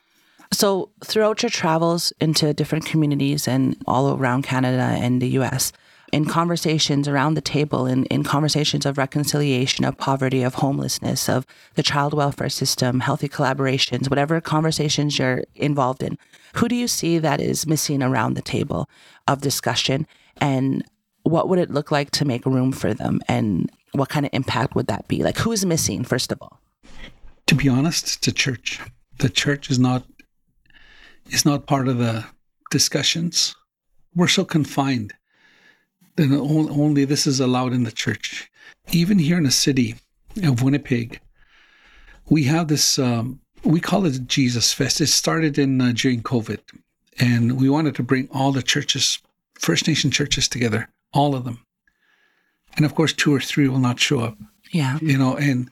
[0.53, 5.73] So, throughout your travels into different communities and all around Canada and the US,
[6.13, 11.45] in conversations around the table, in, in conversations of reconciliation, of poverty, of homelessness, of
[11.75, 16.17] the child welfare system, healthy collaborations, whatever conversations you're involved in,
[16.55, 18.89] who do you see that is missing around the table
[19.27, 20.07] of discussion?
[20.37, 20.83] And
[21.23, 23.21] what would it look like to make room for them?
[23.27, 25.23] And what kind of impact would that be?
[25.23, 26.59] Like, who is missing, first of all?
[27.47, 28.79] To be honest, the church.
[29.19, 30.05] The church is not
[31.29, 32.25] is not part of the
[32.71, 33.55] discussions.
[34.15, 35.13] We're so confined
[36.17, 38.51] that only this is allowed in the church.
[38.91, 39.95] Even here in the city
[40.43, 41.19] of Winnipeg,
[42.29, 44.99] we have this, um, we call it Jesus Fest.
[45.01, 46.59] It started in uh, during COVID,
[47.19, 49.19] and we wanted to bring all the churches,
[49.53, 51.59] First Nation churches together, all of them.
[52.75, 54.37] And of course, two or three will not show up.
[54.71, 54.99] Yeah.
[55.01, 55.69] You know, and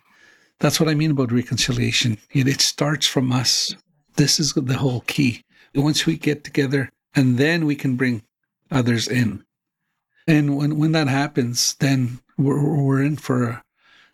[0.59, 2.17] that's what I mean about reconciliation.
[2.31, 3.75] It, it starts from us.
[4.15, 5.43] This is the whole key
[5.75, 8.23] once we get together and then we can bring
[8.71, 9.44] others in.
[10.27, 13.63] And when, when that happens, then we're, we're in for a,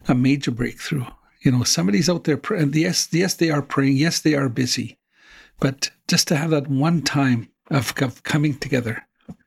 [0.08, 1.06] a major breakthrough.
[1.42, 3.98] You know, somebody's out there, and yes, yes, they are praying.
[3.98, 4.98] Yes, they are busy.
[5.60, 9.04] But just to have that one time of, of coming together,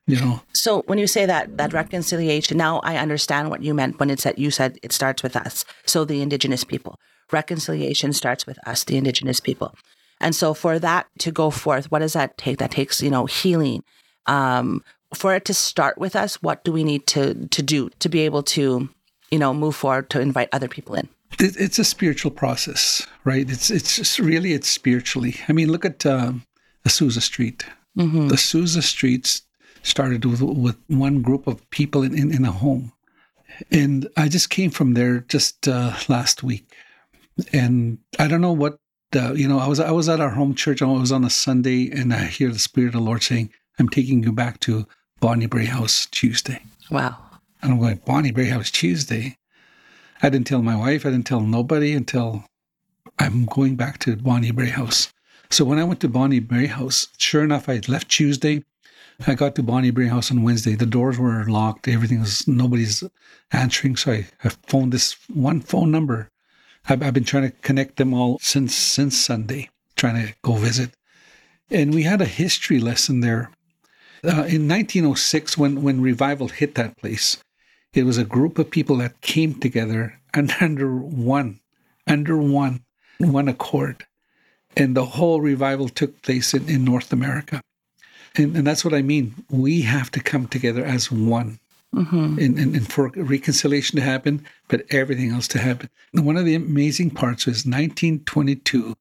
[0.07, 0.41] you know.
[0.53, 4.19] So when you say that that reconciliation, now I understand what you meant when it
[4.19, 5.63] said you said it starts with us.
[5.85, 6.99] So the indigenous people.
[7.31, 9.73] Reconciliation starts with us, the indigenous people.
[10.19, 12.57] And so for that to go forth, what does that take?
[12.59, 13.83] That takes, you know, healing.
[14.25, 14.83] Um,
[15.15, 18.21] for it to start with us, what do we need to to do to be
[18.21, 18.89] able to,
[19.31, 21.09] you know, move forward to invite other people in?
[21.39, 23.49] It's a spiritual process, right?
[23.49, 25.35] It's it's just really it's spiritually.
[25.49, 26.33] I mean, look at uh,
[26.87, 27.65] Azusa Street.
[27.97, 28.27] Mm-hmm.
[28.27, 29.41] The Azusa Streets
[29.83, 32.93] started with with one group of people in, in, in a home,
[33.71, 36.73] and I just came from there just uh, last week,
[37.51, 38.79] and I don't know what
[39.15, 40.81] uh, you know, I was I was at our home church.
[40.81, 43.89] I was on a Sunday, and I hear the Spirit of the Lord saying, "I'm
[43.89, 44.87] taking you back to
[45.19, 47.17] Bonnie Brae House Tuesday." Wow.
[47.61, 49.37] And I'm going, Bonnie Brae House Tuesday.
[50.21, 51.05] I didn't tell my wife.
[51.05, 52.45] I didn't tell nobody until
[53.17, 55.11] I'm going back to Bonnie Brae House.
[55.49, 58.63] So when I went to Bonnie Brae House, sure enough, I left Tuesday.
[59.25, 60.75] I got to Bonnie Brae House on Wednesday.
[60.75, 61.87] The doors were locked.
[61.87, 63.03] Everything was nobody's
[63.51, 63.95] answering.
[63.95, 66.29] So I, I phoned this one phone number
[66.87, 70.91] I've, I've been trying to connect them all since since Sunday, trying to go visit.
[71.71, 73.51] And we had a history lesson there.
[74.25, 77.37] Uh, in 1906, when, when revival hit that place,
[77.93, 81.59] it was a group of people that came together and under one,
[82.07, 82.83] under one,
[83.19, 84.05] one accord.
[84.77, 87.61] And the whole revival took place in, in North America.
[88.35, 89.33] And, and that's what I mean.
[89.49, 91.59] We have to come together as one
[91.93, 92.39] mm-hmm.
[92.39, 95.89] and, and, and, for reconciliation to happen, but everything else to happen.
[96.13, 98.95] And one of the amazing parts was 1922,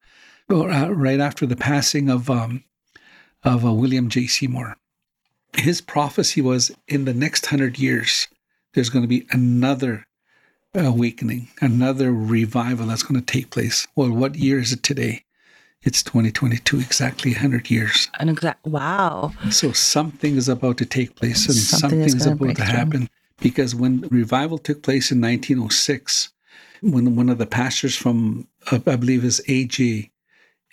[0.50, 2.62] uh, right after the passing of um,
[3.42, 4.26] of uh, William J.
[4.26, 4.76] Seymour.
[5.56, 8.28] His prophecy was in the next hundred years,
[8.74, 10.06] there's going to be another
[10.74, 13.86] awakening, another revival that's going to take place.
[13.94, 15.24] Well, what year is it today?
[15.82, 18.10] It's 2022, exactly 100 years.
[18.18, 19.32] An exact wow.
[19.50, 23.08] So something is about to take place and something, something is about to happen
[23.40, 26.32] because when revival took place in 1906,
[26.80, 30.10] when one of the pastors from, I believe is AJ,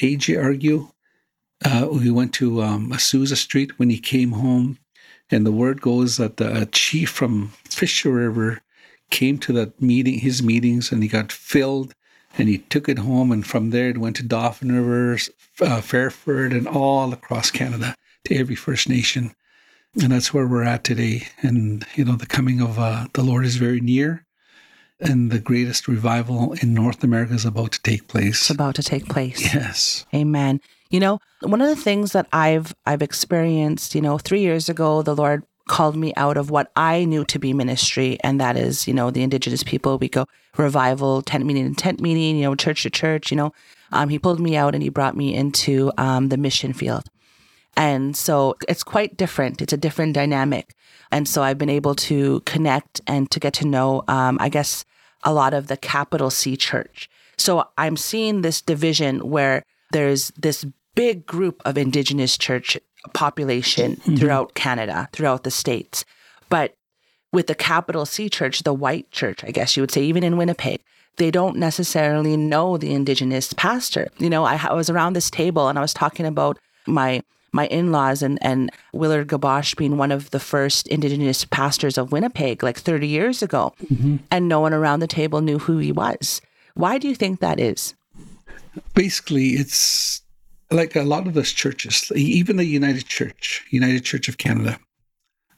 [0.02, 0.90] AJ Argue,
[1.64, 4.80] uh, we went to um, Azusa Street when he came home,
[5.30, 8.62] and the word goes that the chief from Fisher River
[9.10, 11.94] came to that meeting, his meetings, and he got filled,
[12.38, 15.20] and he took it home, and from there it went to Dauphin River,
[15.62, 17.96] uh, Fairford, and all across Canada
[18.26, 19.36] to every First Nation,
[20.02, 21.28] and that's where we're at today.
[21.42, 24.26] And you know, the coming of uh, the Lord is very near,
[25.00, 28.42] and the greatest revival in North America is about to take place.
[28.42, 29.54] It's about to take place.
[29.54, 30.06] Yes.
[30.14, 30.62] Amen.
[30.92, 35.02] You know, one of the things that I've I've experienced, you know, 3 years ago
[35.02, 38.88] the Lord called me out of what I knew to be ministry and that is,
[38.88, 40.26] you know, the indigenous people we go
[40.58, 43.54] revival, tent meeting tent meeting, you know, church to church, you know.
[43.94, 47.06] Um, he pulled me out and he brought me into um, the mission field.
[47.78, 49.62] And so it's quite different.
[49.62, 50.76] It's a different dynamic.
[51.12, 54.86] And so I've been able to connect and to get to know, um, I guess,
[55.24, 57.10] a lot of the capital C church.
[57.38, 62.78] So I'm seeing this division where there's this big group of indigenous church
[63.14, 64.16] population mm-hmm.
[64.16, 66.06] throughout Canada, throughout the states.
[66.50, 66.76] But
[67.32, 70.38] with the capital C church, the white church, I guess you would say, even in
[70.38, 70.82] Winnipeg,
[71.18, 74.10] they don't necessarily know the indigenous pastor.
[74.18, 77.24] You know, I, I was around this table and I was talking about my
[77.54, 82.64] my in-laws and, and Willard Gabosch being one of the first indigenous pastors of Winnipeg
[82.64, 83.74] like 30 years ago.
[83.84, 84.18] Mm-hmm.
[84.32, 86.42] And no one around the table knew who he was.
[86.76, 87.94] Why do you think that is?
[88.94, 90.21] Basically, it's
[90.72, 94.80] like a lot of those churches, even the United Church, United Church of Canada.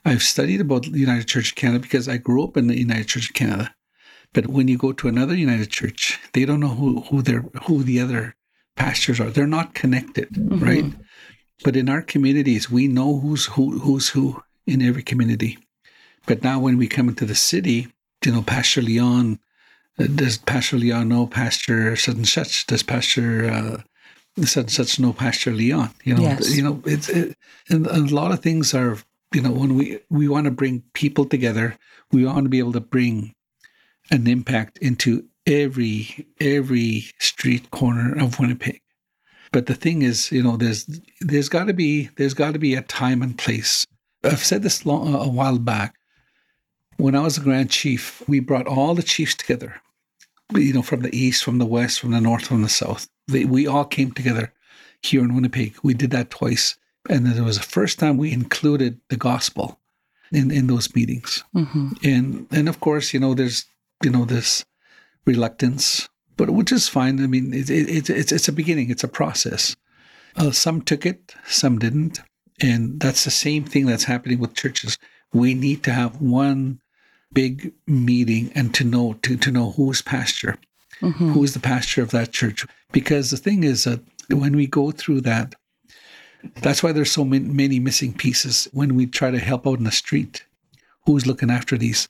[0.06, 3.08] I've studied about the United Church of Canada because I grew up in the United
[3.08, 3.74] Church of Canada.
[4.34, 7.84] But when you go to another United Church, they don't know who who they're who
[7.84, 8.36] the other
[8.76, 9.30] pastors are.
[9.30, 10.64] They're not connected, mm-hmm.
[10.64, 10.94] right?
[11.64, 15.58] But in our communities, we know who's who, who's who in every community.
[16.26, 17.88] But now when we come into the city,
[18.26, 19.40] you know, Pastor Leon,
[20.00, 22.66] uh, does Pastor Leon know Pastor such and such?
[22.68, 23.82] Does Pastor uh,
[24.38, 25.92] such and such know Pastor Leon?
[26.04, 26.56] You know, yes.
[26.56, 27.38] you know, it's it,
[27.70, 28.98] and a lot of things are,
[29.34, 31.78] you know, when we we want to bring people together,
[32.12, 33.34] we want to be able to bring
[34.12, 38.82] an impact into every every street corner of Winnipeg.
[39.52, 40.86] But the thing is, you know, there's
[41.22, 43.86] there's got to be there's got to be a time and place.
[44.24, 45.96] I've said this long, a while back.
[46.98, 49.82] When I was a Grand Chief, we brought all the chiefs together.
[50.56, 53.08] You know, from the east, from the west, from the north, from the south.
[53.28, 54.54] They, we all came together
[55.02, 55.76] here in Winnipeg.
[55.84, 56.78] We did that twice,
[57.10, 59.80] and it was the first time we included the gospel
[60.32, 61.44] in in those meetings.
[61.56, 61.90] Mm-hmm.
[62.04, 63.66] And and of course, you know, there's
[64.04, 64.66] you know this
[65.26, 67.24] reluctance but which is fine.
[67.24, 68.90] I mean, it, it, it's it's a beginning.
[68.90, 69.76] It's a process.
[70.36, 72.22] Uh, some took it, some didn't,
[72.62, 74.98] and that's the same thing that's happening with churches.
[75.32, 76.80] We need to have one
[77.34, 80.58] big meeting and to know to, to know who's pastor,
[81.02, 81.32] mm-hmm.
[81.32, 82.66] who is the pastor of that church.
[82.92, 85.56] Because the thing is that when we go through that,
[86.62, 89.86] that's why there's so many, many missing pieces when we try to help out in
[89.86, 90.44] the street.
[91.06, 92.08] Who's looking after these?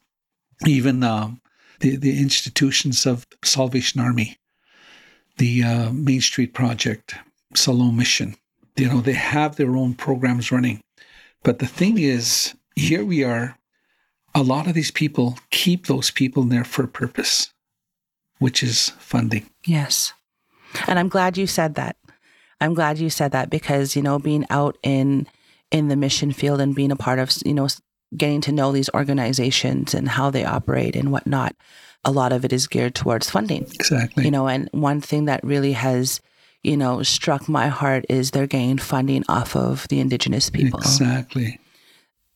[0.65, 1.41] Even um,
[1.79, 4.37] the, the institutions of Salvation Army,
[5.37, 7.15] the uh, Main Street Project,
[7.55, 8.35] Siloam Mission.
[8.75, 10.81] You know, they have their own programs running.
[11.43, 13.57] But the thing is, here we are,
[14.35, 17.51] a lot of these people keep those people there for a purpose,
[18.39, 19.45] which is funding.
[19.65, 20.13] Yes.
[20.87, 21.95] And I'm glad you said that.
[22.59, 25.27] I'm glad you said that because, you know, being out in
[25.71, 27.67] in the mission field and being a part of, you know,
[28.15, 31.55] getting to know these organizations and how they operate and whatnot,
[32.05, 33.63] a lot of it is geared towards funding.
[33.63, 34.23] Exactly.
[34.23, 36.21] You know, and one thing that really has,
[36.61, 40.79] you know, struck my heart is they're getting funding off of the indigenous people.
[40.79, 41.59] Exactly.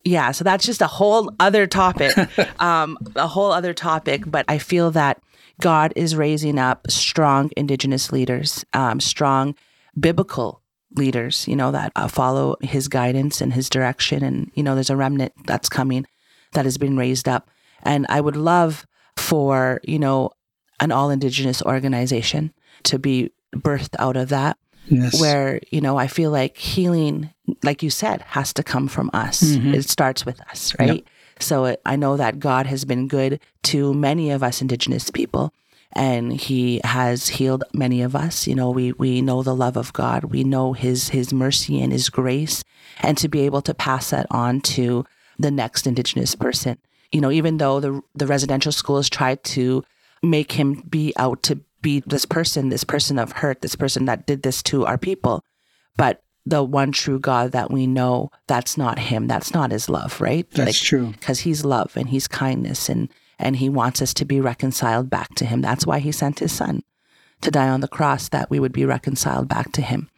[0.08, 2.16] Yeah, so that's just a whole other topic,
[2.62, 4.24] um, a whole other topic.
[4.26, 5.22] But I feel that
[5.60, 9.54] God is raising up strong indigenous leaders, um, strong
[10.00, 10.62] biblical
[10.96, 14.24] leaders, you know, that uh, follow his guidance and his direction.
[14.24, 16.06] And, you know, there's a remnant that's coming
[16.54, 17.50] that has been raised up.
[17.84, 18.88] And I would love
[19.18, 20.32] for, you know,
[20.80, 22.54] an all indigenous organization
[22.84, 24.58] to be birthed out of that.
[24.90, 25.20] Yes.
[25.20, 27.30] Where, you know, I feel like healing,
[27.64, 29.42] like you said, has to come from us.
[29.42, 29.74] Mm-hmm.
[29.74, 30.96] It starts with us, right?
[30.96, 31.06] Yep.
[31.40, 35.54] So it, I know that God has been good to many of us indigenous people
[35.94, 38.48] and he has healed many of us.
[38.48, 40.26] You know, we, we know the love of God.
[40.26, 42.64] We know his, his mercy and his grace
[43.02, 45.06] and to be able to pass that on to
[45.40, 46.78] the next indigenous person.
[47.12, 49.84] You know, even though the, the residential schools tried to
[50.24, 54.26] make him be out to be this person, this person of hurt, this person that
[54.26, 55.44] did this to our people.
[55.98, 59.28] But the one true God that we know, that's not him.
[59.28, 60.50] That's not his love, right?
[60.52, 61.08] That's like, true.
[61.12, 63.10] Because he's love and he's kindness and
[63.40, 65.62] and he wants us to be reconciled back to him.
[65.62, 66.82] That's why he sent his son
[67.42, 70.10] to die on the cross that we would be reconciled back to him.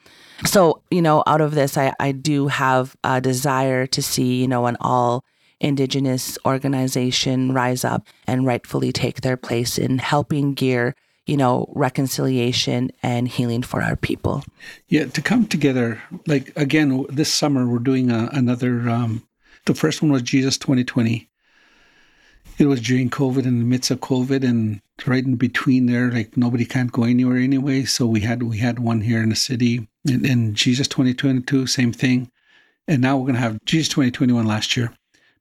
[0.45, 4.47] So, you know, out of this, I, I do have a desire to see, you
[4.47, 5.25] know, an all
[5.59, 10.95] Indigenous organization rise up and rightfully take their place in helping gear,
[11.29, 14.43] you know, reconciliation and healing for our people.
[14.87, 19.23] Yeah, to come together, like again, this summer we're doing a, another, um,
[19.65, 21.29] the first one was Jesus 2020
[22.59, 26.35] it was during COVID, in the midst of COVID, and right in between there, like
[26.35, 27.85] nobody can't go anywhere anyway.
[27.85, 31.93] So we had we had one here in the city, and, in Jesus 2022, same
[31.93, 32.29] thing,
[32.87, 34.93] and now we're gonna have Jesus 2021 last year,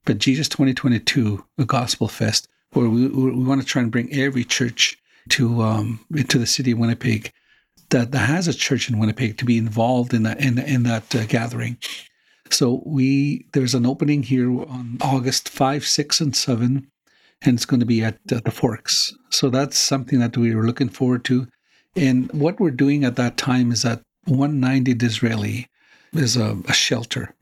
[0.05, 4.45] but Jesus 2022, a Gospel Fest, where we we want to try and bring every
[4.45, 4.97] church
[5.29, 7.31] to um into the city of Winnipeg
[7.89, 11.15] that, that has a church in Winnipeg to be involved in that in in that
[11.15, 11.77] uh, gathering.
[12.49, 16.87] So we there's an opening here on August 5, 6, and 7
[17.41, 19.13] and it's going to be at uh, the Forks.
[19.29, 21.47] So that's something that we were looking forward to.
[21.95, 25.67] And what we're doing at that time is that 190 Disraeli
[26.13, 27.33] is a, a shelter.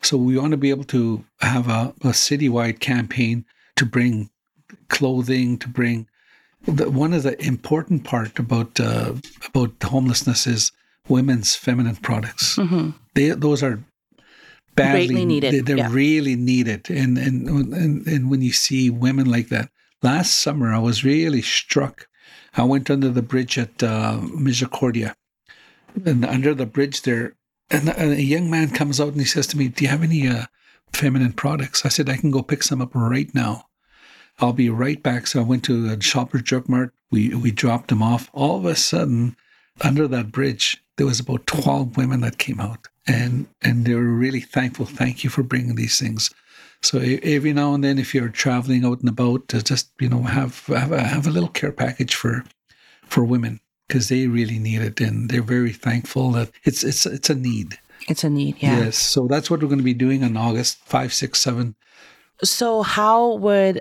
[0.00, 3.44] So we want to be able to have a, a citywide campaign
[3.76, 4.30] to bring
[4.88, 6.08] clothing, to bring
[6.66, 9.14] the, one of the important part about uh,
[9.46, 10.72] about homelessness is
[11.08, 12.56] women's feminine products.
[12.56, 12.90] Mm-hmm.
[13.14, 13.82] They, those are
[14.74, 15.66] badly Greatly needed.
[15.66, 15.88] They, are yeah.
[15.90, 19.70] really needed, and, and and and when you see women like that,
[20.02, 22.08] last summer I was really struck.
[22.54, 25.16] I went under the bridge at uh, Misericordia,
[26.04, 27.34] and under the bridge there,
[27.70, 30.28] and a young man comes out and he says to me, "Do you have any
[30.28, 30.46] uh,
[30.92, 33.66] feminine products?" I said, "I can go pick some up right now."
[34.38, 35.26] I'll be right back.
[35.26, 36.92] So I went to a Shoppers Drug Mart.
[37.10, 38.30] We we dropped them off.
[38.32, 39.36] All of a sudden,
[39.80, 44.02] under that bridge, there was about twelve women that came out and and they were
[44.02, 44.86] really thankful.
[44.86, 46.30] Thank you for bringing these things.
[46.82, 50.22] So every now and then, if you're traveling out and about, uh, just you know
[50.22, 52.44] have have a, have a little care package for
[53.04, 57.30] for women because they really need it, and they're very thankful that it's it's it's
[57.30, 57.78] a need.
[58.08, 58.80] It's a need, yeah.
[58.80, 58.96] Yes.
[58.96, 61.76] So that's what we're going to be doing on August five, six, seven.
[62.42, 63.80] So how would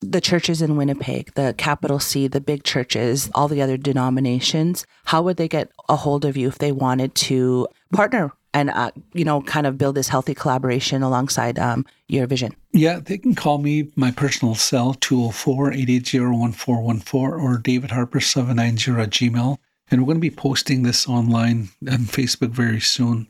[0.00, 5.22] the churches in Winnipeg, the capital C, the big churches, all the other denominations, how
[5.22, 9.24] would they get a hold of you if they wanted to partner and uh, you
[9.24, 12.56] know kind of build this healthy collaboration alongside um, your vision?
[12.72, 19.58] Yeah they can call me my personal cell 204-880-1414 or david harper 790 at gmail.
[19.92, 23.26] And we're going to be posting this online on facebook very soon.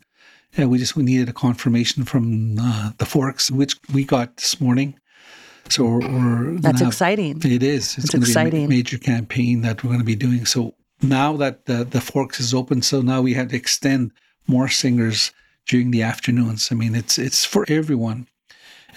[0.57, 4.61] Yeah, we just we needed a confirmation from uh, the forks which we got this
[4.61, 4.95] morning
[5.71, 8.69] so we're, we're that's have, exciting it is it's, exciting.
[8.69, 12.53] major campaign that we're going to be doing so now that the, the forks is
[12.53, 14.13] open so now we have to extend
[14.47, 15.33] more singers
[15.67, 16.71] during the afternoons.
[16.71, 18.27] I mean, it's it's for everyone,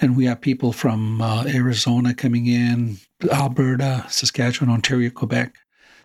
[0.00, 2.98] and we have people from uh, Arizona coming in,
[3.32, 5.54] Alberta, Saskatchewan, Ontario, Quebec.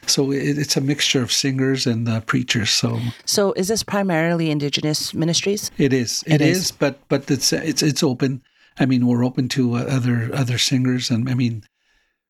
[0.05, 2.69] So it, it's a mixture of singers and uh, preachers.
[2.69, 5.71] So, so is this primarily Indigenous ministries?
[5.77, 6.23] It is.
[6.25, 6.57] it, it is.
[6.57, 6.71] is.
[6.71, 8.41] But but it's it's it's open.
[8.79, 11.63] I mean, we're open to uh, other other singers, and I mean,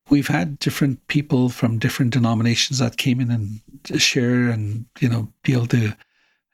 [0.09, 5.31] we've had different people from different denominations that came in and share and you know
[5.43, 5.95] be able to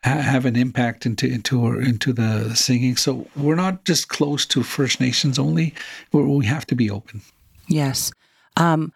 [0.03, 2.97] ha- have an impact into into into the singing.
[2.97, 5.73] So we're not just close to First Nations only.
[6.11, 7.21] We have to be open.
[7.67, 8.11] Yes,
[8.57, 8.93] um,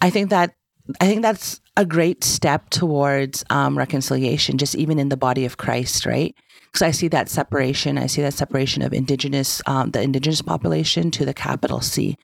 [0.00, 0.54] I think that
[1.00, 5.56] I think that's a great step towards um, reconciliation, just even in the body of
[5.56, 6.34] Christ, right?
[6.66, 7.98] Because I see that separation.
[7.98, 12.16] I see that separation of indigenous, um, the indigenous population to the capital C.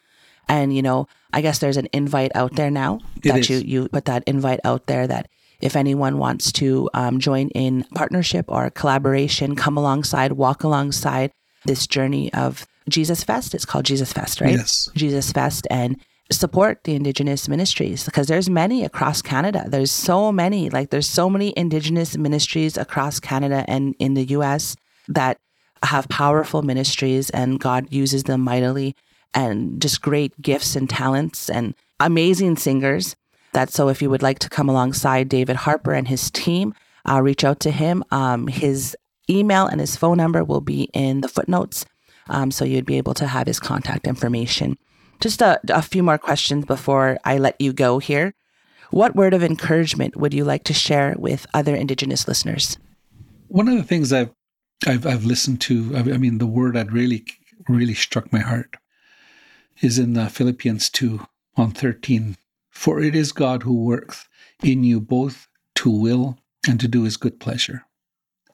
[0.49, 3.51] And you know, I guess there's an invite out there now it that is.
[3.51, 5.29] you you put that invite out there that
[5.61, 11.31] if anyone wants to um, join in partnership or collaboration, come alongside, walk alongside
[11.65, 13.55] this journey of Jesus Fest.
[13.55, 14.57] It's called Jesus Fest, right?
[14.57, 14.91] Yes.
[14.97, 15.97] Jesus Fest and
[16.31, 19.65] support the indigenous ministries because there's many across Canada.
[19.67, 24.77] There's so many, like there's so many indigenous ministries across Canada and in the US
[25.09, 25.39] that
[25.83, 28.95] have powerful ministries and God uses them mightily
[29.35, 33.17] and just great gifts and talents and amazing singers
[33.53, 36.75] that so if you would like to come alongside David Harper and his team,
[37.09, 38.03] uh, reach out to him.
[38.11, 38.97] Um, his
[39.29, 41.85] email and his phone number will be in the footnotes,
[42.29, 44.79] um, so you'd be able to have his contact information.
[45.23, 48.35] Just a, a few more questions before I let you go here.
[48.91, 52.77] What word of encouragement would you like to share with other Indigenous listeners?
[53.47, 54.35] One of the things I've
[54.85, 57.25] I've, I've listened to, I mean, the word that really
[57.69, 58.75] really struck my heart
[59.81, 61.25] is in uh, Philippians two
[61.57, 62.37] on thirteen
[62.69, 64.27] for it is God who works
[64.61, 65.47] in you both
[65.77, 67.85] to will and to do his good pleasure.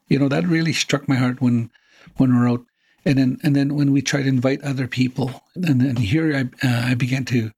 [0.08, 1.70] You know, that really struck my heart when
[2.18, 2.64] when we're out.
[3.04, 6.66] And then and then when we try to invite other people, and then here I
[6.66, 7.52] uh, I began to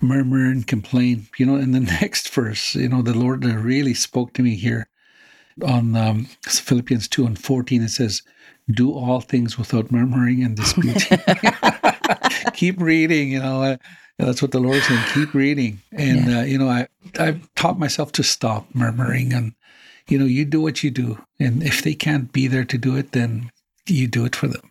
[0.00, 1.26] murmur and complain.
[1.38, 4.88] You know, in the next verse, you know, the Lord really spoke to me here
[5.66, 7.82] on um, Philippians two and fourteen.
[7.82, 8.22] It says,
[8.70, 11.18] "Do all things without murmuring and disputing."
[12.54, 13.32] Keep reading.
[13.32, 13.62] You know.
[13.62, 13.76] Uh,
[14.18, 15.04] that's what the Lord saying.
[15.12, 16.38] Keep reading, and yeah.
[16.38, 19.52] uh, you know, I I've taught myself to stop murmuring, and
[20.08, 22.96] you know, you do what you do, and if they can't be there to do
[22.96, 23.50] it, then
[23.86, 24.70] you do it for them.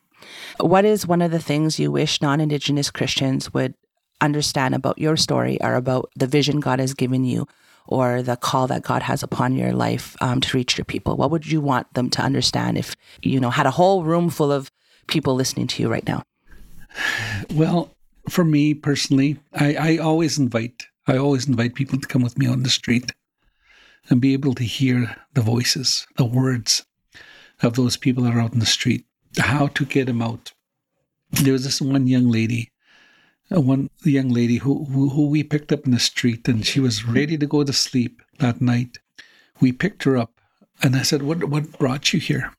[0.59, 3.73] What is one of the things you wish non-Indigenous Christians would
[4.21, 7.47] understand about your story, or about the vision God has given you,
[7.87, 11.17] or the call that God has upon your life um, to reach your people?
[11.17, 14.51] What would you want them to understand if you know had a whole room full
[14.51, 14.71] of
[15.07, 16.23] people listening to you right now?
[17.53, 17.91] Well,
[18.29, 22.47] for me personally, I, I always invite I always invite people to come with me
[22.47, 23.11] on the street
[24.09, 26.85] and be able to hear the voices, the words
[27.61, 29.05] of those people that are out in the street,
[29.37, 30.53] how to get them out.
[31.31, 32.71] There was this one young lady,
[33.55, 36.79] uh, one young lady who, who, who we picked up in the street, and she
[36.79, 38.99] was ready to go to sleep that night.
[39.59, 40.39] We picked her up,
[40.81, 42.53] and I said, "What what brought you here?"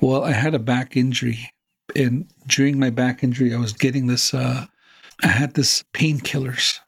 [0.00, 1.50] Well, I had a back injury,
[1.94, 4.32] and during my back injury, I was getting this.
[4.32, 4.66] Uh,
[5.22, 6.78] I had this painkillers.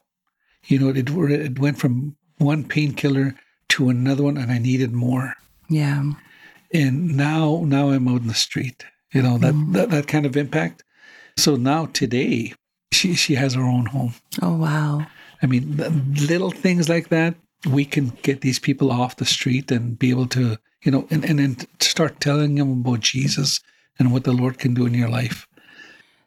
[0.66, 3.34] You know, it it went from one painkiller
[3.70, 5.34] to another one, and I needed more.
[5.68, 6.12] Yeah.
[6.72, 8.84] And now, now I'm out in the street.
[9.12, 9.72] You know that mm.
[9.72, 10.84] that, that kind of impact.
[11.36, 12.54] So now today,
[12.92, 14.14] she she has her own home.
[14.40, 15.06] Oh wow!
[15.42, 15.76] I mean,
[16.28, 17.34] little things like that,
[17.68, 21.24] we can get these people off the street and be able to, you know, and
[21.24, 23.60] and then start telling them about Jesus
[23.98, 25.48] and what the Lord can do in your life.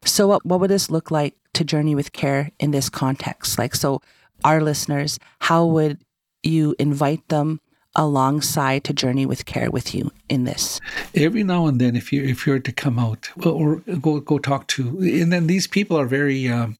[0.06, 3.58] So, what, what would this look like to journey with care in this context?
[3.58, 4.02] Like, so
[4.44, 6.00] our listeners, how would
[6.44, 7.62] you invite them
[7.96, 10.80] alongside to journey with care with you in this?
[11.16, 14.68] Every now and then, if you if you're to come out or go go talk
[14.70, 16.78] to, and then these people are very um,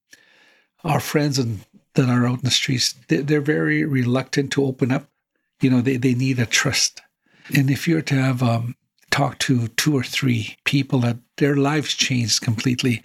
[0.84, 1.60] our friends and
[1.96, 2.96] that are out in the streets.
[3.08, 5.08] They're very reluctant to open up.
[5.62, 7.02] You know, they they need a trust.
[7.56, 8.76] And if you're to have um,
[9.12, 13.04] talk to two or three people that their lives changed completely,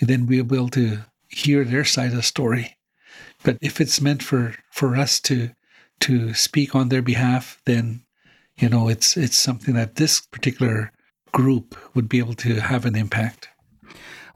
[0.00, 2.76] then we'll be able to hear their side of the story.
[3.42, 5.50] But if it's meant for, for us to
[6.00, 8.02] to speak on their behalf, then
[8.58, 10.92] you know it's it's something that this particular
[11.32, 13.48] group would be able to have an impact.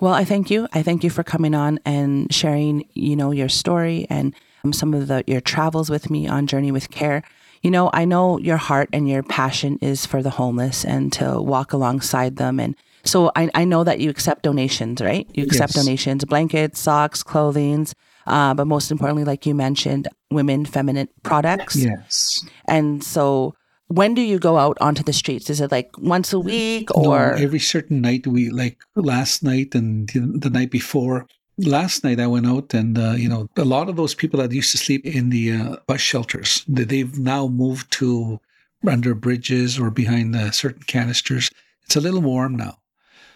[0.00, 0.68] Well, I thank you.
[0.72, 4.34] I thank you for coming on and sharing, you know, your story and
[4.64, 7.22] um, some of the your travels with me on Journey with Care.
[7.62, 11.40] You know, I know your heart and your passion is for the homeless and to
[11.40, 15.28] walk alongside them and so I, I know that you accept donations, right?
[15.34, 15.84] You accept yes.
[15.84, 17.86] donations, blankets, socks, clothing,
[18.26, 21.76] uh, but most importantly, like you mentioned, women feminine products.
[21.76, 22.44] Yes.
[22.68, 23.54] And so
[23.88, 25.50] when do you go out onto the streets?
[25.50, 28.26] Is it like once a week or no, every certain night?
[28.26, 31.26] We like last night and the night before.
[31.56, 34.52] Last night I went out and uh, you know a lot of those people that
[34.52, 38.40] used to sleep in the uh, bus shelters they've now moved to
[38.86, 41.50] under bridges or behind uh, certain canisters.
[41.84, 42.78] It's a little warm now,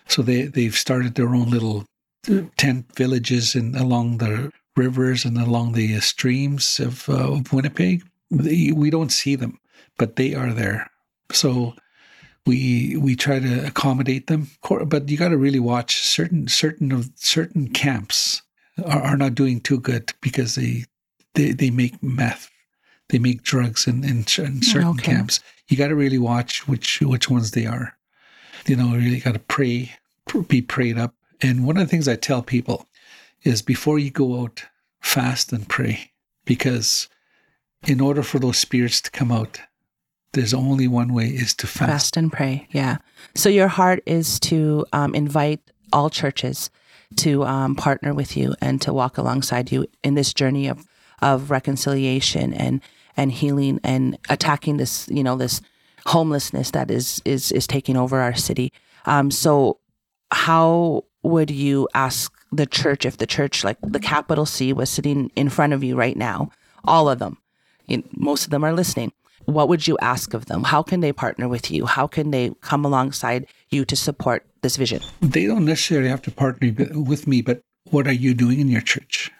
[0.06, 1.84] so they, they've started their own little
[2.56, 8.04] tent villages in, along the rivers and along the streams of, uh, of Winnipeg.
[8.30, 9.58] They, we don't see them,
[9.98, 10.90] but they are there.
[11.32, 11.74] So
[12.46, 14.48] we we try to accommodate them,
[14.86, 18.40] but you got to really watch certain certain of certain camps
[18.84, 20.84] are, are not doing too good because they
[21.34, 22.50] they, they make meth,
[23.10, 25.02] they make drugs in, in, in certain okay.
[25.02, 25.40] camps.
[25.68, 27.98] You got to really watch which which ones they are
[28.68, 29.92] you know, really got to pray,
[30.48, 31.14] be prayed up.
[31.40, 32.86] And one of the things I tell people
[33.42, 34.64] is before you go out,
[35.00, 36.12] fast and pray.
[36.44, 37.08] Because
[37.86, 39.60] in order for those spirits to come out,
[40.32, 41.90] there's only one way is to fast.
[41.90, 42.66] Fast and pray.
[42.70, 42.98] Yeah.
[43.34, 45.60] So your heart is to um, invite
[45.92, 46.70] all churches
[47.16, 50.86] to um, partner with you and to walk alongside you in this journey of,
[51.22, 52.82] of reconciliation and,
[53.16, 55.62] and healing and attacking this, you know, this
[56.06, 58.72] homelessness that is is is taking over our city.
[59.06, 59.78] Um, so,
[60.30, 65.30] how would you ask the church if the church, like the capital C, was sitting
[65.36, 66.50] in front of you right now?
[66.84, 67.38] All of them,
[68.16, 69.12] most of them are listening.
[69.44, 70.64] What would you ask of them?
[70.64, 71.86] How can they partner with you?
[71.86, 75.00] How can they come alongside you to support this vision?
[75.20, 78.82] They don't necessarily have to partner with me, but what are you doing in your
[78.82, 79.30] church?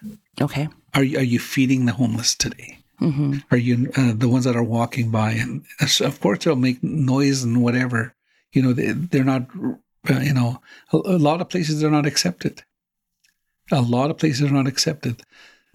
[0.40, 0.68] Okay.
[0.94, 2.78] Are you, are you feeding the homeless today?
[3.00, 3.38] Mm-hmm.
[3.50, 5.32] Are you uh, the ones that are walking by?
[5.32, 5.64] And
[6.00, 8.14] of course, they'll make noise and whatever.
[8.52, 9.46] You know, they, they're not.
[10.08, 10.60] Uh, you know,
[10.92, 12.62] a, a, lot of places they're not accepted.
[13.70, 15.22] A lot of places are not accepted.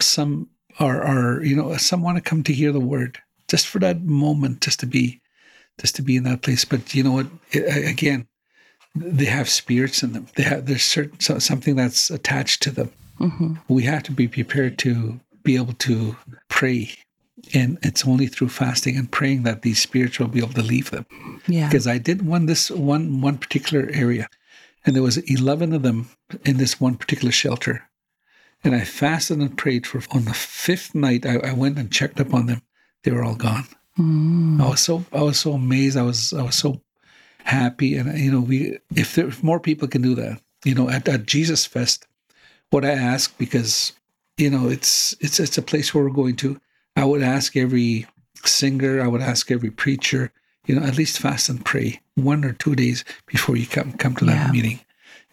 [0.00, 3.18] Some are, are you know, some want to come to hear the word
[3.48, 5.20] just for that moment, just to be,
[5.80, 6.64] just to be in that place.
[6.64, 7.26] But you know what?
[7.52, 8.26] It, again,
[8.94, 10.26] they have spirits in them.
[10.36, 12.90] They have there's certain something that's attached to them.
[13.20, 13.54] Mm-hmm.
[13.68, 16.16] We have to be prepared to be able to
[16.48, 16.90] pray,
[17.52, 20.90] and it's only through fasting and praying that these spirits will be able to leave
[20.90, 21.06] them.
[21.46, 21.68] Yeah.
[21.68, 24.28] Because I did one this one one particular area,
[24.84, 26.10] and there was eleven of them
[26.44, 27.88] in this one particular shelter,
[28.62, 30.02] and I fasted and prayed for.
[30.16, 32.62] On the fifth night, I, I went and checked up on them.
[33.02, 33.66] They were all gone.
[33.98, 34.60] Mm.
[34.60, 35.96] I was so I was so amazed.
[35.96, 36.80] I was I was so
[37.44, 40.88] happy, and you know, we if there if more people can do that, you know,
[40.90, 42.06] at, at Jesus Fest,
[42.70, 43.92] what I ask because
[44.36, 46.60] you know it's it's it's a place where we're going to.
[46.96, 48.06] I would ask every
[48.44, 50.32] singer, I would ask every preacher,
[50.66, 54.14] you know, at least fast and pray one or two days before you come come
[54.16, 54.52] to that yeah.
[54.52, 54.80] meeting,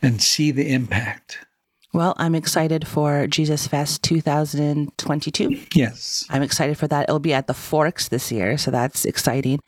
[0.01, 1.45] and see the impact
[1.93, 5.59] well, I'm excited for Jesus Fest 2022.
[5.75, 6.25] Yes.
[6.29, 7.03] I'm excited for that.
[7.03, 9.59] It'll be at the Forks this year, so that's exciting.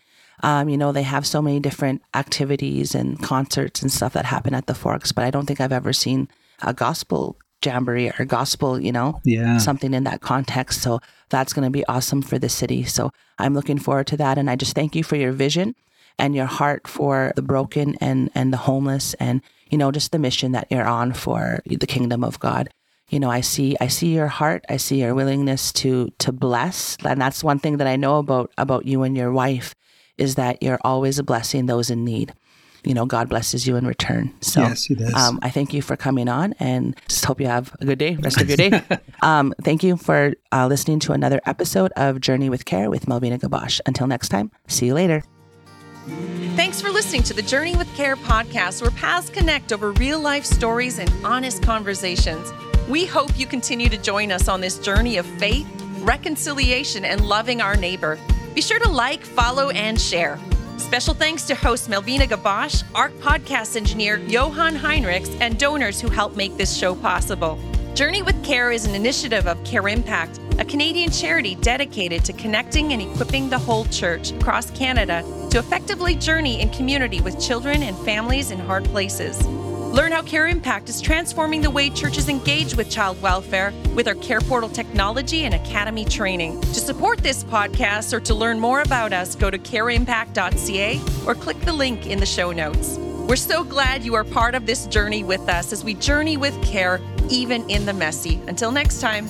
[0.42, 4.54] Um, you know, they have so many different activities and concerts and stuff that happen
[4.54, 6.30] at the Forks, but I don't think I've ever seen
[6.62, 9.58] a gospel jamboree or gospel, you know, yeah.
[9.58, 10.82] something in that context.
[10.82, 11.00] So
[11.30, 12.84] that's going to be awesome for the city.
[12.84, 14.38] So I'm looking forward to that.
[14.38, 15.76] And I just thank you for your vision
[16.20, 19.42] and your heart for the broken and, and the homeless and
[19.74, 22.70] you know, just the mission that you're on for the kingdom of God.
[23.10, 26.96] You know, I see I see your heart, I see your willingness to to bless.
[27.04, 29.74] And that's one thing that I know about about you and your wife
[30.16, 32.36] is that you're always blessing those in need.
[32.84, 34.34] You know, God blesses you in return.
[34.42, 35.14] So yes, he does.
[35.14, 38.16] Um, I thank you for coming on and just hope you have a good day,
[38.16, 38.82] rest of your day.
[39.22, 43.38] um, thank you for uh, listening to another episode of Journey with Care with Melvina
[43.38, 43.80] Gabosh.
[43.86, 45.24] Until next time, see you later.
[46.56, 50.46] Thanks for listening to the Journey with Care podcast, where paths connect over real life
[50.46, 52.52] stories and honest conversations.
[52.90, 55.66] We hope you continue to join us on this journey of faith,
[56.00, 58.20] reconciliation, and loving our neighbor.
[58.54, 60.38] Be sure to like, follow, and share.
[60.78, 66.36] Special thanks to host Melvina Gabosh, Ark podcast engineer Johan Heinrichs, and donors who help
[66.36, 67.60] make this show possible.
[67.96, 73.02] Journey with Care is an initiative of CareImpact, a Canadian charity dedicated to connecting and
[73.02, 78.52] equipping the whole church across Canada to effectively journey in community with children and families
[78.52, 79.40] in hard places.
[79.94, 84.74] Learn how CareImpact is transforming the way churches engage with child welfare with our CarePortal
[84.74, 86.60] technology and academy training.
[86.62, 91.60] To support this podcast or to learn more about us, go to careimpact.ca or click
[91.60, 92.98] the link in the show notes.
[92.98, 96.60] We're so glad you are part of this journey with us as we journey with
[96.64, 98.42] care, even in the messy.
[98.48, 99.28] Until next time.